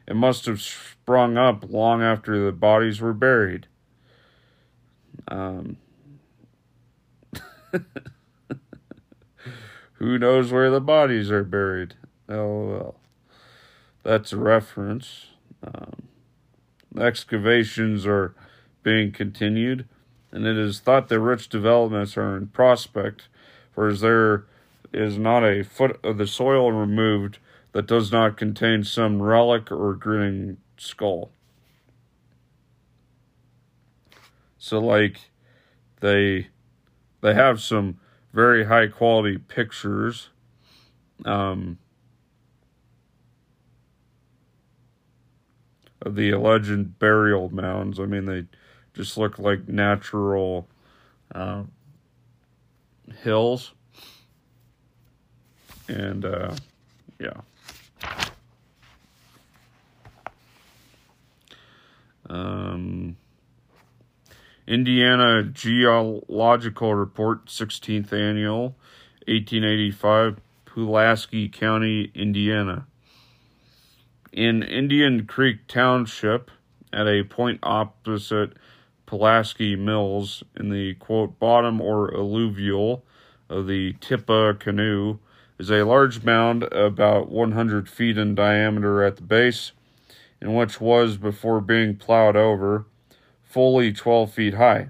[0.06, 3.66] it must have sprung up long after the bodies were buried.
[5.28, 5.78] Um,
[9.94, 11.94] Who knows where the bodies are buried?
[12.28, 12.96] Oh well.
[14.02, 15.26] That's a reference.
[15.62, 16.08] Um,
[16.98, 18.34] excavations are
[18.82, 19.86] being continued,
[20.32, 23.28] and it is thought that rich developments are in prospect,
[23.72, 24.44] for as there
[24.92, 27.38] is not a foot of the soil removed
[27.72, 31.30] that does not contain some relic or grinning skull.
[34.58, 35.30] So like
[36.00, 36.48] they
[37.20, 37.98] they have some
[38.32, 40.28] very high quality pictures.
[41.24, 41.78] Um,
[46.04, 47.98] of the alleged burial mounds.
[48.00, 48.44] I mean, they
[48.94, 50.68] just look like natural
[51.34, 51.62] uh,
[53.22, 53.72] hills.
[55.88, 56.54] And uh,
[57.18, 57.40] yeah.
[62.32, 63.16] Um,
[64.66, 68.74] Indiana Geological Report, 16th Annual,
[69.26, 72.86] 1885, Pulaski County, Indiana.
[74.32, 76.50] In Indian Creek Township,
[76.90, 78.54] at a point opposite
[79.04, 83.04] Pulaski Mills, in the quote bottom or alluvial
[83.50, 85.18] of the Tippecanoe,
[85.58, 89.72] is a large mound about 100 feet in diameter at the base,
[90.42, 92.84] and which was, before being plowed over,
[93.44, 94.88] fully 12 feet high.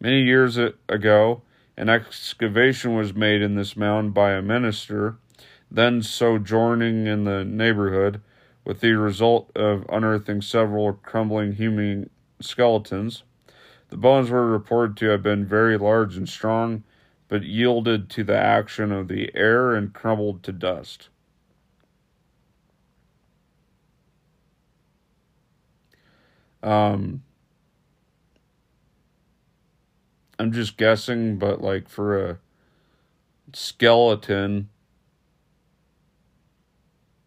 [0.00, 1.42] Many years ago,
[1.76, 5.18] an excavation was made in this mound by a minister,
[5.70, 8.22] then sojourning in the neighborhood,
[8.64, 12.08] with the result of unearthing several crumbling human
[12.40, 13.24] skeletons.
[13.90, 16.82] The bones were reported to have been very large and strong,
[17.28, 21.10] but yielded to the action of the air and crumbled to dust.
[26.62, 27.22] Um,
[30.38, 32.38] I'm just guessing, but like for a
[33.52, 34.68] skeleton,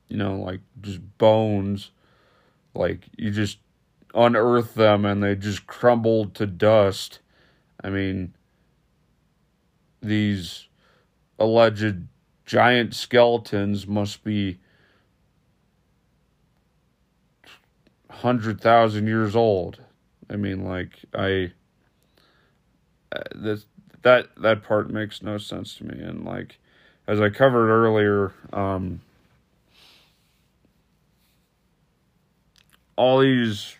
[0.07, 1.91] you know, like just bones,
[2.73, 3.57] like you just
[4.13, 7.19] unearth them and they just crumble to dust.
[7.83, 8.33] I mean,
[10.01, 10.67] these
[11.39, 12.07] alleged
[12.45, 14.59] giant skeletons must be
[18.11, 19.79] hundred thousand years old.
[20.29, 21.51] I mean, like I
[23.33, 23.65] this
[24.03, 26.01] that that part makes no sense to me.
[26.01, 26.57] And like
[27.07, 29.01] as I covered earlier, um,
[32.95, 33.77] all these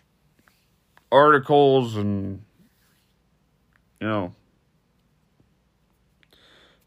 [1.10, 2.42] articles and
[4.00, 4.34] you know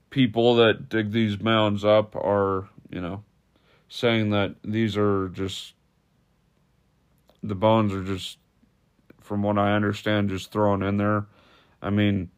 [0.10, 3.24] people that dig these mounds up are you know
[3.88, 5.74] saying that these are just
[7.48, 8.38] the bones are just
[9.22, 11.26] from what I understand just thrown in there.
[11.82, 12.30] I mean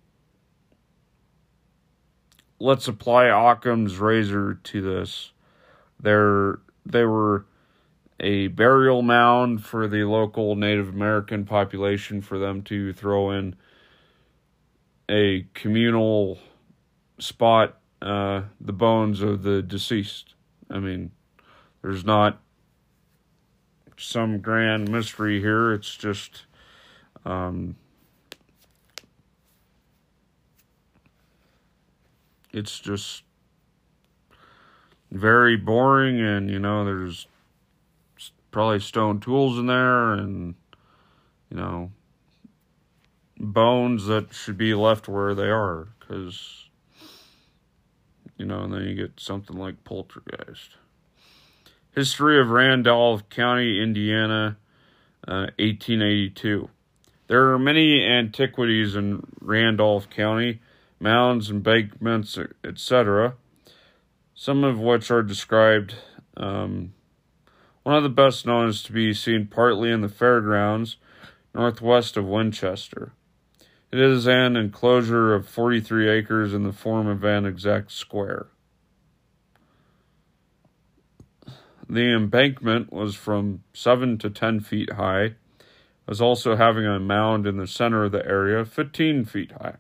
[2.60, 5.32] let's apply Occam's razor to this.
[6.00, 7.46] They're, they were
[8.20, 13.56] a burial mound for the local Native American population for them to throw in
[15.10, 16.40] a communal
[17.20, 20.34] spot uh, the bones of the deceased.
[20.70, 21.12] I mean,
[21.82, 22.42] there's not
[23.98, 25.74] some grand mystery here.
[25.74, 26.44] It's just
[27.26, 27.76] um,
[32.54, 33.24] it's just
[35.12, 37.28] very boring and you know there's
[38.52, 40.56] probably stone tools in there and
[41.50, 41.92] you know
[43.38, 46.66] bones that should be left where they are because
[48.38, 50.72] you know and then you get something like poltergeist
[51.98, 54.58] history of randolph county indiana
[55.28, 56.70] uh, 1882
[57.28, 60.62] there are many antiquities in randolph county
[61.00, 63.36] mounds, embankments, etc.,
[64.34, 65.96] some of which are described.
[66.36, 66.94] Um,
[67.84, 70.98] one of the best known is to be seen partly in the fairgrounds
[71.54, 73.14] northwest of Winchester.
[73.92, 78.48] It is an enclosure of 43 acres in the form of an exact square.
[81.90, 85.36] The embankment was from 7 to 10 feet high,
[86.08, 89.76] as also having a mound in the center of the area 15 feet high.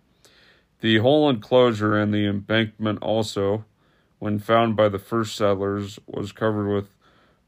[0.80, 3.66] The whole enclosure and the embankment also,
[4.20, 6.88] when found by the first settlers, was covered with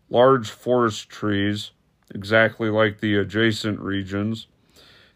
[0.09, 1.71] large forest trees,
[2.13, 4.47] exactly like the adjacent regions.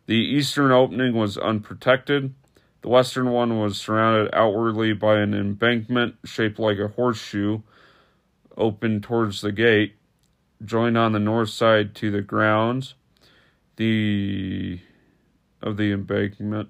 [0.05, 2.33] The eastern opening was unprotected.
[2.81, 7.61] The western one was surrounded outwardly by an embankment shaped like a horseshoe,
[8.57, 9.95] open towards the gate,
[10.63, 12.95] joined on the north side to the grounds
[13.75, 14.79] the
[15.61, 16.69] of the embankment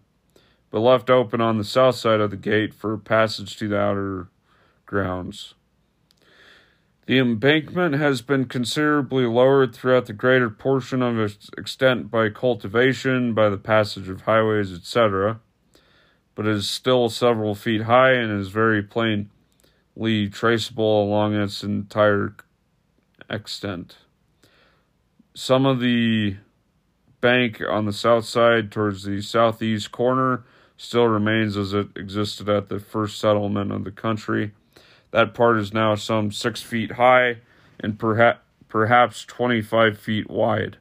[0.74, 4.28] but left open on the south side of the gate for passage to the outer
[4.88, 5.54] grounds.
[7.06, 13.36] The embankment has been considerably lowered throughout the greater portion of its extent by cultivation,
[13.36, 15.42] by the passage of highways, etc.,
[16.34, 19.28] but is still several feet high and is very plainly
[20.30, 22.36] traceable along its entire
[23.30, 23.98] extent.
[25.34, 26.38] Some of the
[27.22, 30.44] bank on the south side towards the southeast corner
[30.78, 34.52] still remains as it existed at the first settlement of the country.
[35.12, 37.38] That part is now some six feet high
[37.80, 40.78] and perha- perhaps 25 feet wide.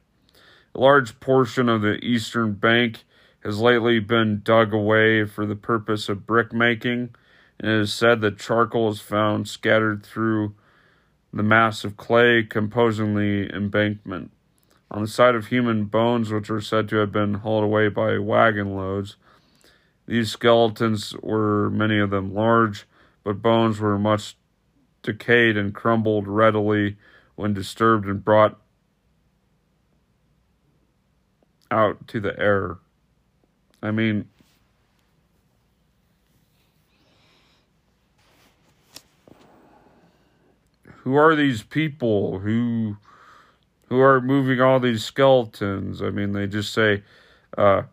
[0.75, 3.03] A large portion of the eastern bank
[3.43, 7.13] has lately been dug away for the purpose of brick making,
[7.59, 10.53] and it is said that charcoal is found scattered through
[11.31, 14.31] the mass of clay composing the embankment.
[14.91, 18.17] On the side of human bones, which are said to have been hauled away by
[18.19, 19.17] wagon loads,
[20.05, 22.85] these skeletons were many of them large,
[23.23, 24.35] but bones were much
[25.01, 26.97] decayed and crumbled readily
[27.35, 28.59] when disturbed and brought
[31.71, 32.77] out to the air.
[33.81, 34.29] I mean,
[41.03, 42.95] who are these people who
[43.87, 46.01] who are moving all these skeletons?
[46.01, 47.03] I mean, they just say
[47.57, 47.83] uh,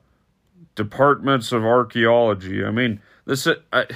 [0.76, 2.64] departments of archaeology.
[2.64, 3.86] I mean, this I,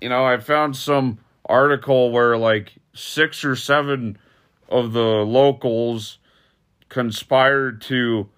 [0.00, 4.16] you know, I found some article where like six or seven
[4.68, 6.18] of the locals
[6.88, 8.28] conspired to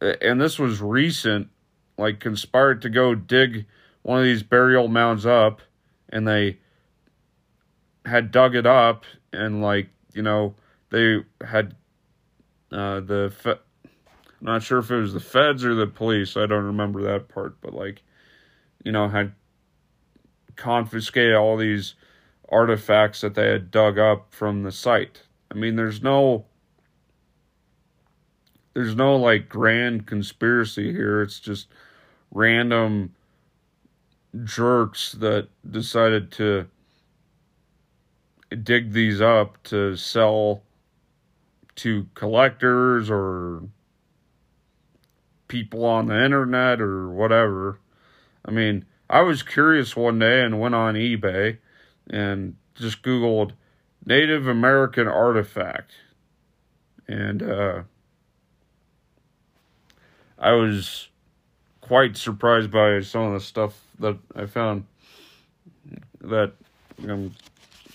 [0.00, 1.48] and this was recent
[1.96, 3.66] like conspired to go dig
[4.02, 5.62] one of these burial mounds up
[6.08, 6.58] and they
[8.06, 10.54] had dug it up and like you know
[10.90, 11.74] they had
[12.72, 16.46] uh the fe- I'm not sure if it was the feds or the police I
[16.46, 18.02] don't remember that part but like
[18.84, 19.32] you know had
[20.56, 21.94] confiscated all these
[22.50, 25.22] artifacts that they had dug up from the site.
[25.50, 26.44] I mean there's no
[28.74, 31.22] there's no like grand conspiracy here.
[31.22, 31.68] It's just
[32.32, 33.14] random
[34.42, 36.66] jerks that decided to
[38.56, 40.62] dig these up to sell
[41.76, 43.62] to collectors or
[45.48, 47.78] people on the internet or whatever.
[48.44, 51.58] I mean, I was curious one day and went on eBay
[52.08, 53.52] and just Googled
[54.04, 55.92] Native American artifact.
[57.06, 57.82] And uh,
[60.38, 61.08] I was
[61.80, 64.86] quite surprised by some of the stuff that I found
[66.20, 66.52] that
[67.02, 67.34] I'm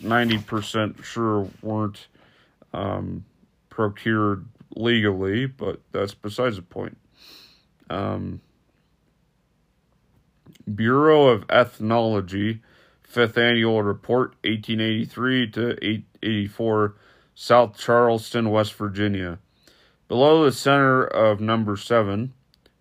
[0.02, 2.08] 90% sure weren't
[2.74, 3.26] um,
[3.70, 4.46] procured
[4.76, 6.98] legally, but that's besides the point.
[7.90, 8.42] Um,
[10.74, 12.62] Bureau of Ethnology,
[13.02, 16.96] fifth annual report, 1883 to 884,
[17.34, 19.40] South Charleston, West Virginia.
[20.08, 22.34] Below the center of number seven,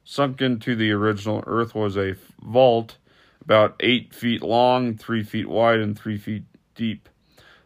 [0.05, 2.97] sunk into the original earth, was a vault
[3.41, 6.45] about eight feet long, three feet wide, and three feet
[6.79, 7.11] deep.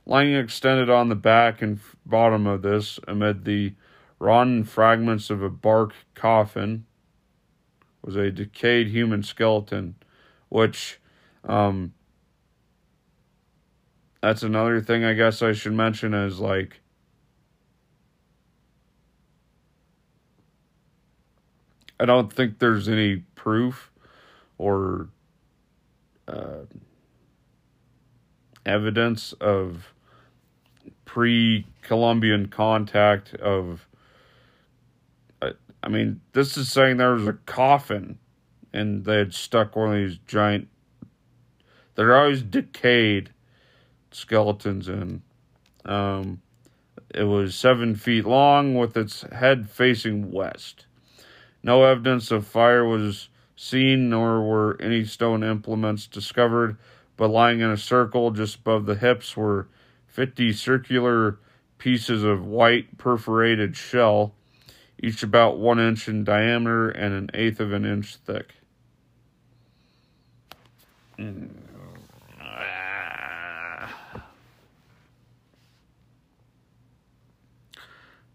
[0.04, 3.74] Lying extended on the back and bottom of this, amid the
[4.18, 6.86] rotten fragments of a bark coffin,
[8.04, 9.94] was a decayed human skeleton,
[10.48, 10.98] which,
[11.44, 11.92] um,
[14.20, 16.80] that's another thing I guess I should mention is like,
[22.00, 23.92] I don't think there's any proof
[24.58, 25.08] or
[26.26, 26.64] uh,
[28.64, 29.92] evidence of
[31.04, 33.86] pre Columbian contact of
[35.40, 35.50] uh,
[35.82, 38.18] I mean, this is saying there was a coffin
[38.72, 40.68] and they had stuck one of these giant
[41.94, 43.30] they're always decayed
[44.10, 45.22] skeletons in.
[45.84, 46.40] Um,
[47.14, 50.86] it was seven feet long with its head facing west.
[51.62, 56.78] No evidence of fire was seen, nor were any stone implements discovered
[57.16, 59.68] but lying in a circle just above the hips were
[60.06, 61.38] 50 circular
[61.78, 64.34] pieces of white perforated shell,
[65.02, 68.54] each about one inch in diameter and an eighth of an inch thick.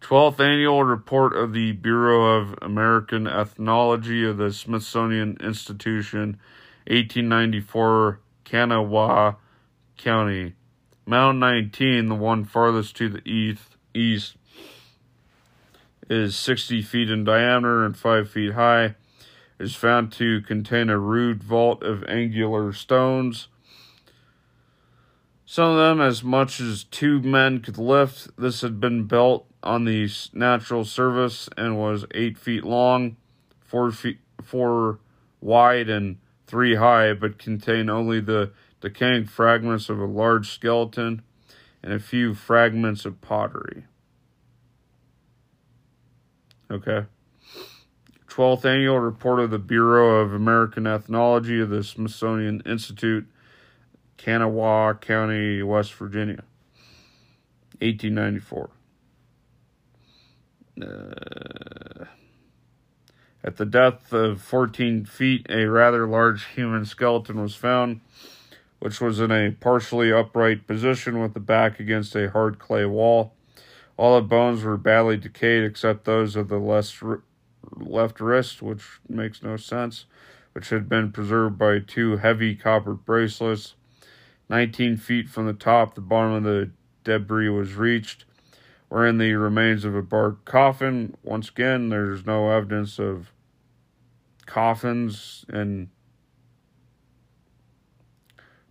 [0.02, 6.40] Twelfth annual report of the Bureau of American Ethnology of the Smithsonian Institution,
[6.88, 9.38] 1894 Kanawha
[9.98, 10.54] County.
[11.06, 14.36] Mound 19, the one farthest to the east, east
[16.10, 18.96] is 60 feet in diameter and 5 feet high.
[19.60, 23.48] Is found to contain a rude vault of angular stones.
[25.48, 28.30] Some of them as much as two men could lift.
[28.38, 33.18] This had been built on the natural surface and was eight feet long,
[33.66, 35.00] four feet four
[35.42, 36.18] wide, and
[36.48, 41.22] three high, but contain only the decaying fragments of a large skeleton
[41.84, 43.84] and a few fragments of pottery.
[46.72, 47.06] Okay.
[48.28, 53.28] 12th Annual Report of the Bureau of American Ethnology of the Smithsonian Institute,
[54.18, 56.44] Kanawha County, West Virginia,
[57.80, 58.70] 1894.
[60.80, 62.06] Uh,
[63.48, 68.02] at the depth of 14 feet, a rather large human skeleton was found.
[68.80, 73.34] which was in a partially upright position with the back against a hard clay wall.
[73.96, 79.58] All the bones were badly decayed except those of the left, wrist, which makes no
[79.58, 80.06] sense,
[80.52, 83.74] which had been preserved by two heavy copper bracelets.
[84.50, 86.70] 19 feet from the top, the bottom of the
[87.04, 88.26] debris was reached,
[88.90, 91.16] wherein the remains of a bark coffin.
[91.24, 93.32] Once again, there's no evidence of
[94.48, 95.90] coffins and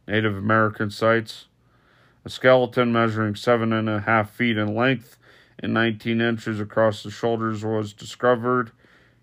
[0.08, 1.46] Native American sites.
[2.24, 5.16] A skeleton measuring seven and a half feet in length
[5.60, 8.72] and 19 inches across the shoulders was discovered.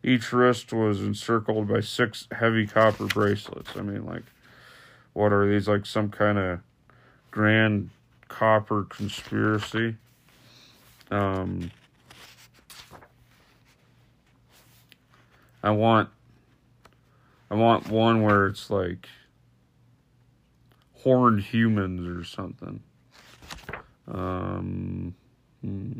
[0.03, 3.71] Each wrist was encircled by six heavy copper bracelets.
[3.75, 4.23] I mean, like,
[5.13, 5.67] what are these?
[5.67, 6.59] Like some kind of
[7.31, 7.89] grand
[8.27, 9.95] copper conspiracy?
[11.11, 11.71] Um,
[15.61, 16.09] I want,
[17.53, 19.07] I want one where it's like
[20.93, 22.81] horned humans or something.
[24.07, 25.13] Um,
[25.61, 25.91] hmm.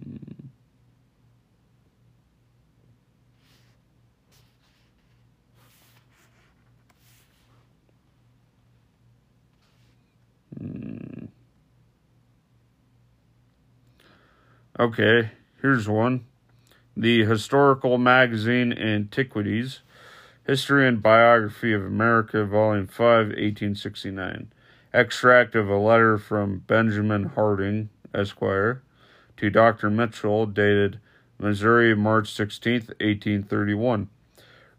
[10.58, 11.26] Hmm.
[14.80, 15.30] Okay,
[15.62, 16.26] here's one.
[16.98, 19.82] The Historical Magazine Antiquities,
[20.46, 24.52] History and Biography of America, Volume 5, 1869.
[24.94, 28.82] Extract of a letter from Benjamin Harding, Esquire,
[29.38, 29.90] to Dr.
[29.90, 31.00] Mitchell, dated
[31.40, 34.10] Missouri, March 16, 1831.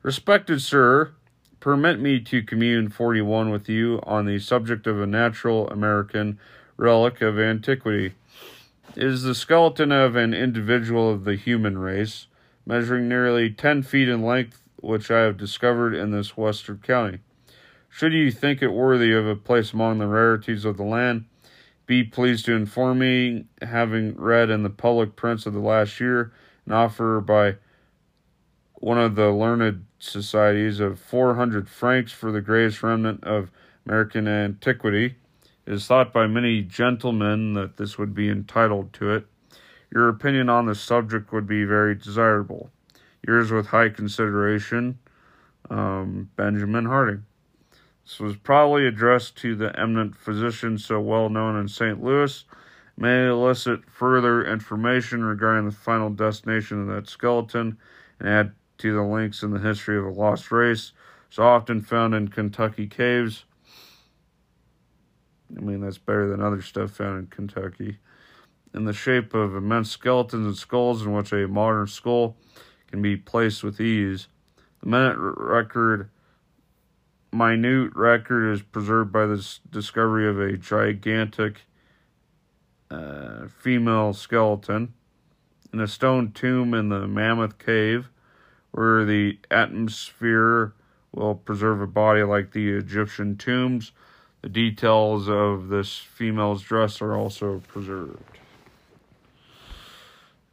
[0.02, 1.12] Respected Sir,
[1.60, 6.38] permit me to commune 41 with you on the subject of a natural American
[6.76, 8.12] relic of antiquity.
[8.94, 12.26] It is the skeleton of an individual of the human race,
[12.66, 17.18] measuring nearly 10 feet in length, which I have discovered in this western county.
[17.88, 21.26] Should you think it worthy of a place among the rarities of the land,
[21.86, 26.32] be pleased to inform me, having read in the public prints of the last year
[26.66, 27.56] an offer by
[28.74, 33.50] one of the learned societies of 400 francs for the greatest remnant of
[33.86, 35.16] American antiquity.
[35.66, 39.26] It is thought by many gentlemen that this would be entitled to it.
[39.92, 42.70] Your opinion on the subject would be very desirable.
[43.26, 44.98] Yours with high consideration,
[45.70, 47.24] um, Benjamin Harding.
[48.04, 52.02] This was probably addressed to the eminent physician so well known in St.
[52.02, 52.44] Louis,
[52.98, 57.78] may elicit further information regarding the final destination of that skeleton
[58.20, 60.92] and add to the links in the history of a lost race
[61.30, 63.44] so often found in Kentucky caves.
[65.56, 67.98] I mean, that's better than other stuff found in Kentucky.
[68.72, 72.36] In the shape of immense skeletons and skulls, in which a modern skull
[72.94, 74.28] can be placed with ease.
[74.80, 76.10] The minute record
[77.32, 81.62] minute record is preserved by the discovery of a gigantic
[82.92, 84.94] uh, female skeleton
[85.72, 88.10] in a stone tomb in the Mammoth Cave,
[88.70, 90.72] where the atmosphere
[91.10, 93.90] will preserve a body like the Egyptian tombs.
[94.42, 98.38] The details of this female's dress are also preserved.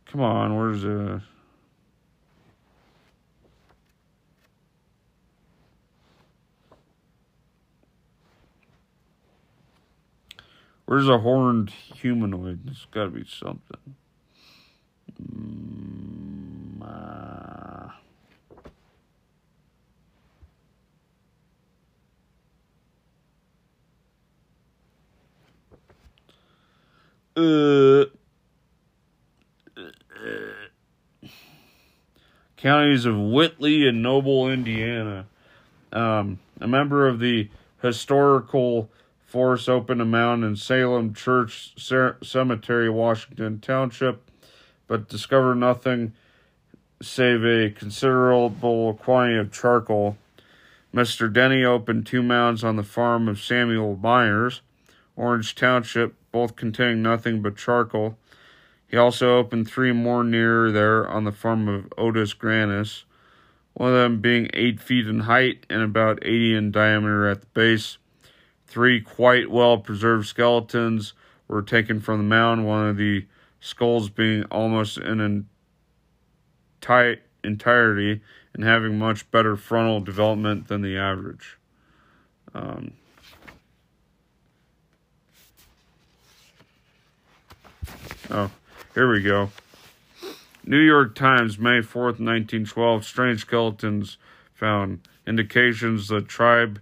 [0.08, 1.22] Come on, where's the.
[10.92, 12.68] Where's a horned humanoid?
[12.70, 13.96] It's got to be something.
[15.24, 17.92] Mm, uh,
[27.40, 28.06] uh,
[32.58, 35.26] counties of Whitley and Noble, Indiana.
[35.94, 37.50] Um, a member of the
[37.82, 38.90] historical
[39.32, 44.30] Force opened a mound in Salem Church Cemetery, Washington Township,
[44.88, 46.12] but discovered nothing
[47.02, 50.18] save a considerable quantity of charcoal.
[50.94, 51.32] Mr.
[51.32, 54.60] Denny opened two mounds on the farm of Samuel Myers,
[55.16, 58.18] Orange Township, both containing nothing but charcoal.
[58.86, 63.04] He also opened three more near there on the farm of Otis Granis,
[63.76, 67.48] one of them being eight feet in height and about 80 in diameter at the
[67.54, 67.98] base.
[68.72, 71.12] Three quite well preserved skeletons
[71.50, 73.26] were taken from the mound, one of the
[73.60, 75.46] skulls being almost in
[76.82, 78.22] enti- entirety
[78.54, 81.58] and having much better frontal development than the average.
[82.54, 82.94] Um,
[88.30, 88.52] oh,
[88.94, 89.50] here we go.
[90.64, 93.04] New York Times, May 4th, 1912.
[93.04, 94.18] Strange skeletons
[94.54, 95.02] found.
[95.28, 96.80] Indications the tribe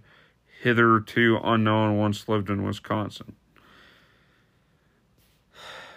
[0.62, 3.34] hitherto unknown once lived in Wisconsin.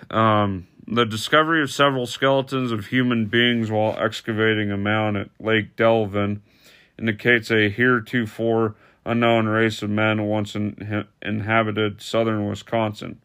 [0.10, 5.76] Um, the discovery of several skeletons of human beings while excavating a mound at Lake
[5.76, 6.42] Delavan
[6.98, 13.20] indicates a heretofore unknown race of men once in, inhabited southern Wisconsin.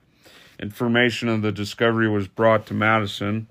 [0.59, 3.49] Information of the discovery was brought to Madison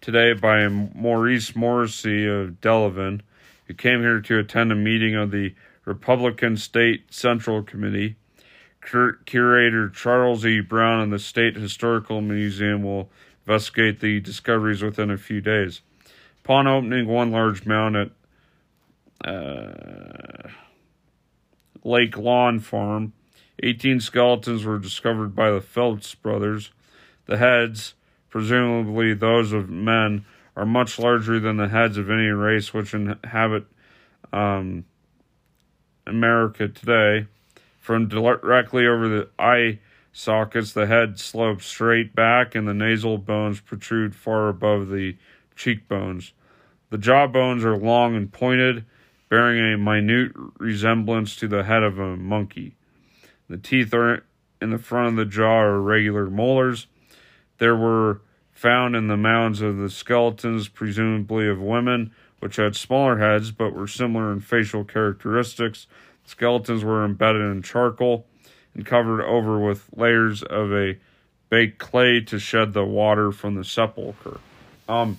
[0.00, 3.20] today by Maurice Morrissey of Delavan,
[3.66, 5.54] who came here to attend a meeting of the
[5.86, 8.16] Republican State Central Committee.
[8.80, 10.60] Cur- curator Charles E.
[10.60, 13.08] Brown of the State Historical Museum will
[13.46, 15.80] investigate the discoveries within a few days.
[16.44, 18.10] Upon opening one large mound at
[19.24, 20.48] uh,
[21.82, 23.12] Lake Lawn Farm,
[23.62, 26.70] 18 skeletons were discovered by the Phelps brothers.
[27.26, 27.94] The heads,
[28.28, 30.24] presumably those of men,
[30.56, 33.66] are much larger than the heads of any race which inhabit
[34.32, 34.84] um,
[36.06, 37.26] America today.
[37.80, 39.78] From directly over the eye
[40.12, 45.16] sockets, the head slopes straight back and the nasal bones protrude far above the
[45.54, 46.32] cheekbones.
[46.90, 48.84] The jaw bones are long and pointed,
[49.28, 52.76] bearing a minute resemblance to the head of a monkey.
[53.48, 54.24] The teeth are
[54.60, 56.86] in the front of the jaw are regular molars.
[57.58, 58.20] There were
[58.52, 63.72] found in the mounds of the skeletons, presumably of women, which had smaller heads but
[63.72, 65.86] were similar in facial characteristics.
[66.24, 68.26] Skeletons were embedded in charcoal
[68.74, 70.98] and covered over with layers of a
[71.48, 74.40] baked clay to shed the water from the sepulchre.
[74.88, 75.18] Um,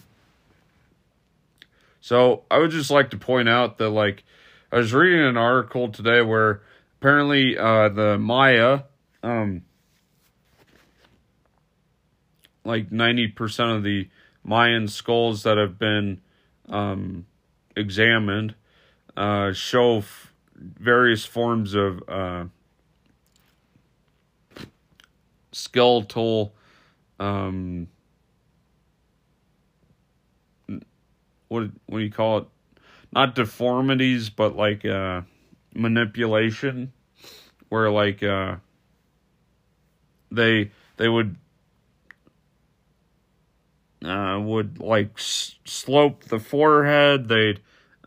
[2.02, 4.24] so I would just like to point out that, like,
[4.72, 6.62] I was reading an article today where
[7.00, 8.82] apparently uh, the Maya,
[9.24, 9.64] um,
[12.64, 14.10] like 90% of the
[14.44, 16.22] Mayan skulls that have been
[16.70, 17.26] um,
[17.76, 18.56] examined
[19.16, 22.46] uh, show f- various forms of uh,
[25.52, 26.54] skeletal
[27.20, 27.88] um,
[31.48, 32.46] what what do you call it?
[33.12, 35.22] Not deformities but like uh
[35.74, 36.92] manipulation
[37.70, 38.58] where like uh
[40.32, 41.38] they they would
[44.06, 47.60] uh would like s- slope the forehead they'd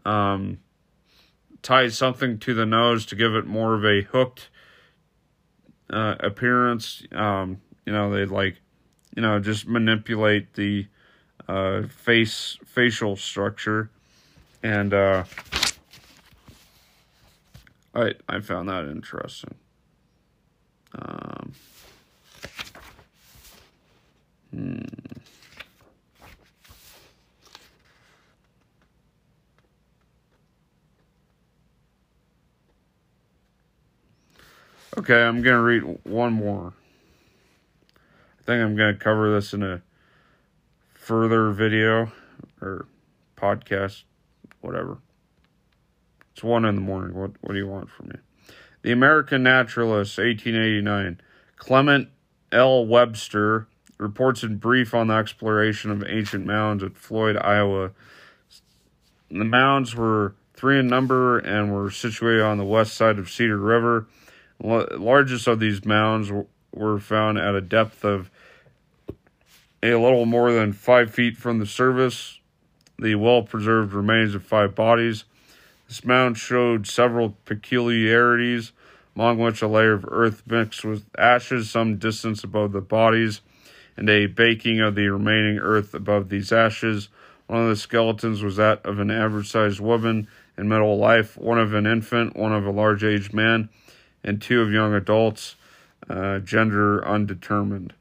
[0.05, 0.59] um
[1.63, 4.49] tie something to the nose to give it more of a hooked
[5.91, 8.61] uh appearance um you know they'd like
[9.17, 10.87] you know just manipulate the
[11.49, 13.91] uh face facial structure
[14.63, 15.25] and uh
[17.95, 19.55] I I found that interesting.
[20.95, 21.53] Um,
[24.53, 24.79] hmm.
[34.99, 36.73] Okay, I'm gonna read one more.
[38.41, 39.83] I think I'm gonna cover this in a
[40.95, 42.11] further video
[42.61, 42.87] or
[43.37, 44.03] podcast,
[44.61, 44.99] whatever.
[46.33, 47.17] It's one in the morning.
[47.17, 48.17] What what do you want from me?
[48.83, 51.21] The American Naturalist, 1889.
[51.57, 52.09] Clement
[52.51, 52.85] L.
[52.85, 57.93] Webster reports in brief on the exploration of ancient mounds at Floyd, Iowa.
[59.31, 63.57] The mounds were three in number and were situated on the west side of Cedar
[63.57, 64.09] River.
[64.63, 66.31] Largest of these mounds
[66.73, 68.31] were found at a depth of
[69.83, 72.39] a little more than five feet from the surface.
[72.99, 75.25] The well preserved remains of five bodies
[75.91, 78.71] this mound showed several peculiarities,
[79.17, 83.41] among which a layer of earth mixed with ashes some distance above the bodies,
[83.97, 87.09] and a baking of the remaining earth above these ashes.
[87.49, 91.59] One of the skeletons was that of an average sized woman in middle life, one
[91.59, 93.69] of an infant, one of a large aged man,
[94.23, 95.57] and two of young adults,
[96.09, 97.95] uh, gender undetermined.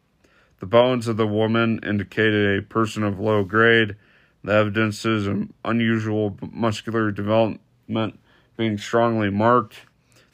[0.60, 3.96] The bones of the woman indicated a person of low grade.
[4.44, 8.20] The evidences of unusual muscular development
[8.58, 9.82] being strongly marked.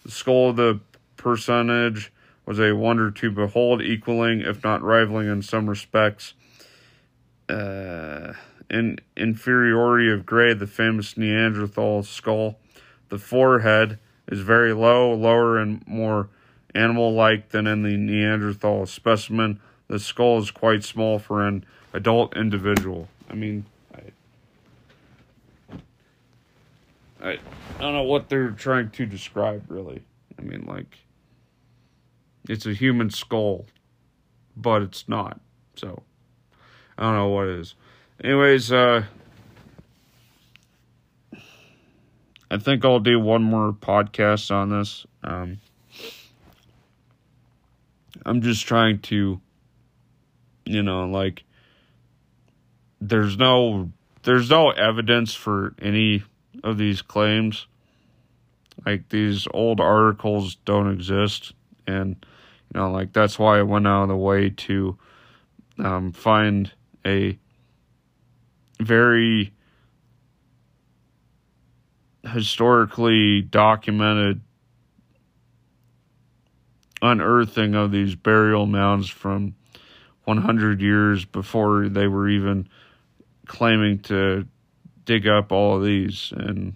[0.04, 0.80] The skull of the
[1.18, 2.12] personage
[2.46, 6.34] was a wonder to behold, equaling, if not rivaling in some respects,
[7.50, 8.34] uh,
[8.70, 12.60] in inferiority of grade, the famous Neanderthal skull.
[13.10, 16.30] The forehead is very low, lower and more
[16.74, 19.60] animal like than in the Neanderthal specimen.
[19.88, 23.08] The skull is quite small for an adult individual.
[23.30, 23.66] I mean,
[27.22, 30.04] I I don't know what they're trying to describe really.
[30.38, 31.00] I mean like
[32.48, 33.66] it's a human skull,
[34.56, 35.40] but it's not.
[35.76, 36.04] So
[36.98, 37.76] I don't know what it is.
[38.24, 39.06] Anyways, uh
[42.50, 45.06] I think I'll do one more podcast on this.
[45.24, 45.60] Um,
[48.26, 49.42] I'm just trying to,
[50.66, 51.44] you know, like,
[53.02, 53.92] there's no
[54.24, 56.24] there's no evidence for any
[56.64, 57.68] of these claims.
[58.86, 61.54] Like these old articles don't exist,
[61.88, 62.26] and
[62.74, 64.98] you know, like that's why I went out of the way to
[65.80, 66.72] um, find
[67.06, 67.38] a
[68.80, 69.54] very
[72.28, 74.42] historically documented
[77.02, 79.56] unearthing of these burial mounds from
[80.24, 82.68] 100 years before they were even
[83.46, 84.48] claiming to
[85.06, 86.34] dig up all of these.
[86.36, 86.76] And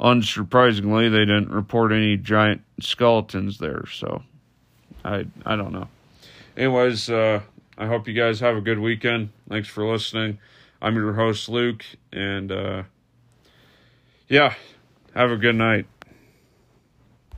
[0.00, 3.84] unsurprisingly they didn't report any giant skeletons there.
[3.92, 4.22] So
[5.04, 5.88] i i don't know.
[6.56, 7.40] Anyways uh
[7.76, 9.30] i hope you guys have a good weekend.
[9.48, 10.38] Thanks for listening.
[10.80, 12.82] I'm your host luke and uh
[14.28, 14.54] yeah.
[15.14, 15.86] Have a good night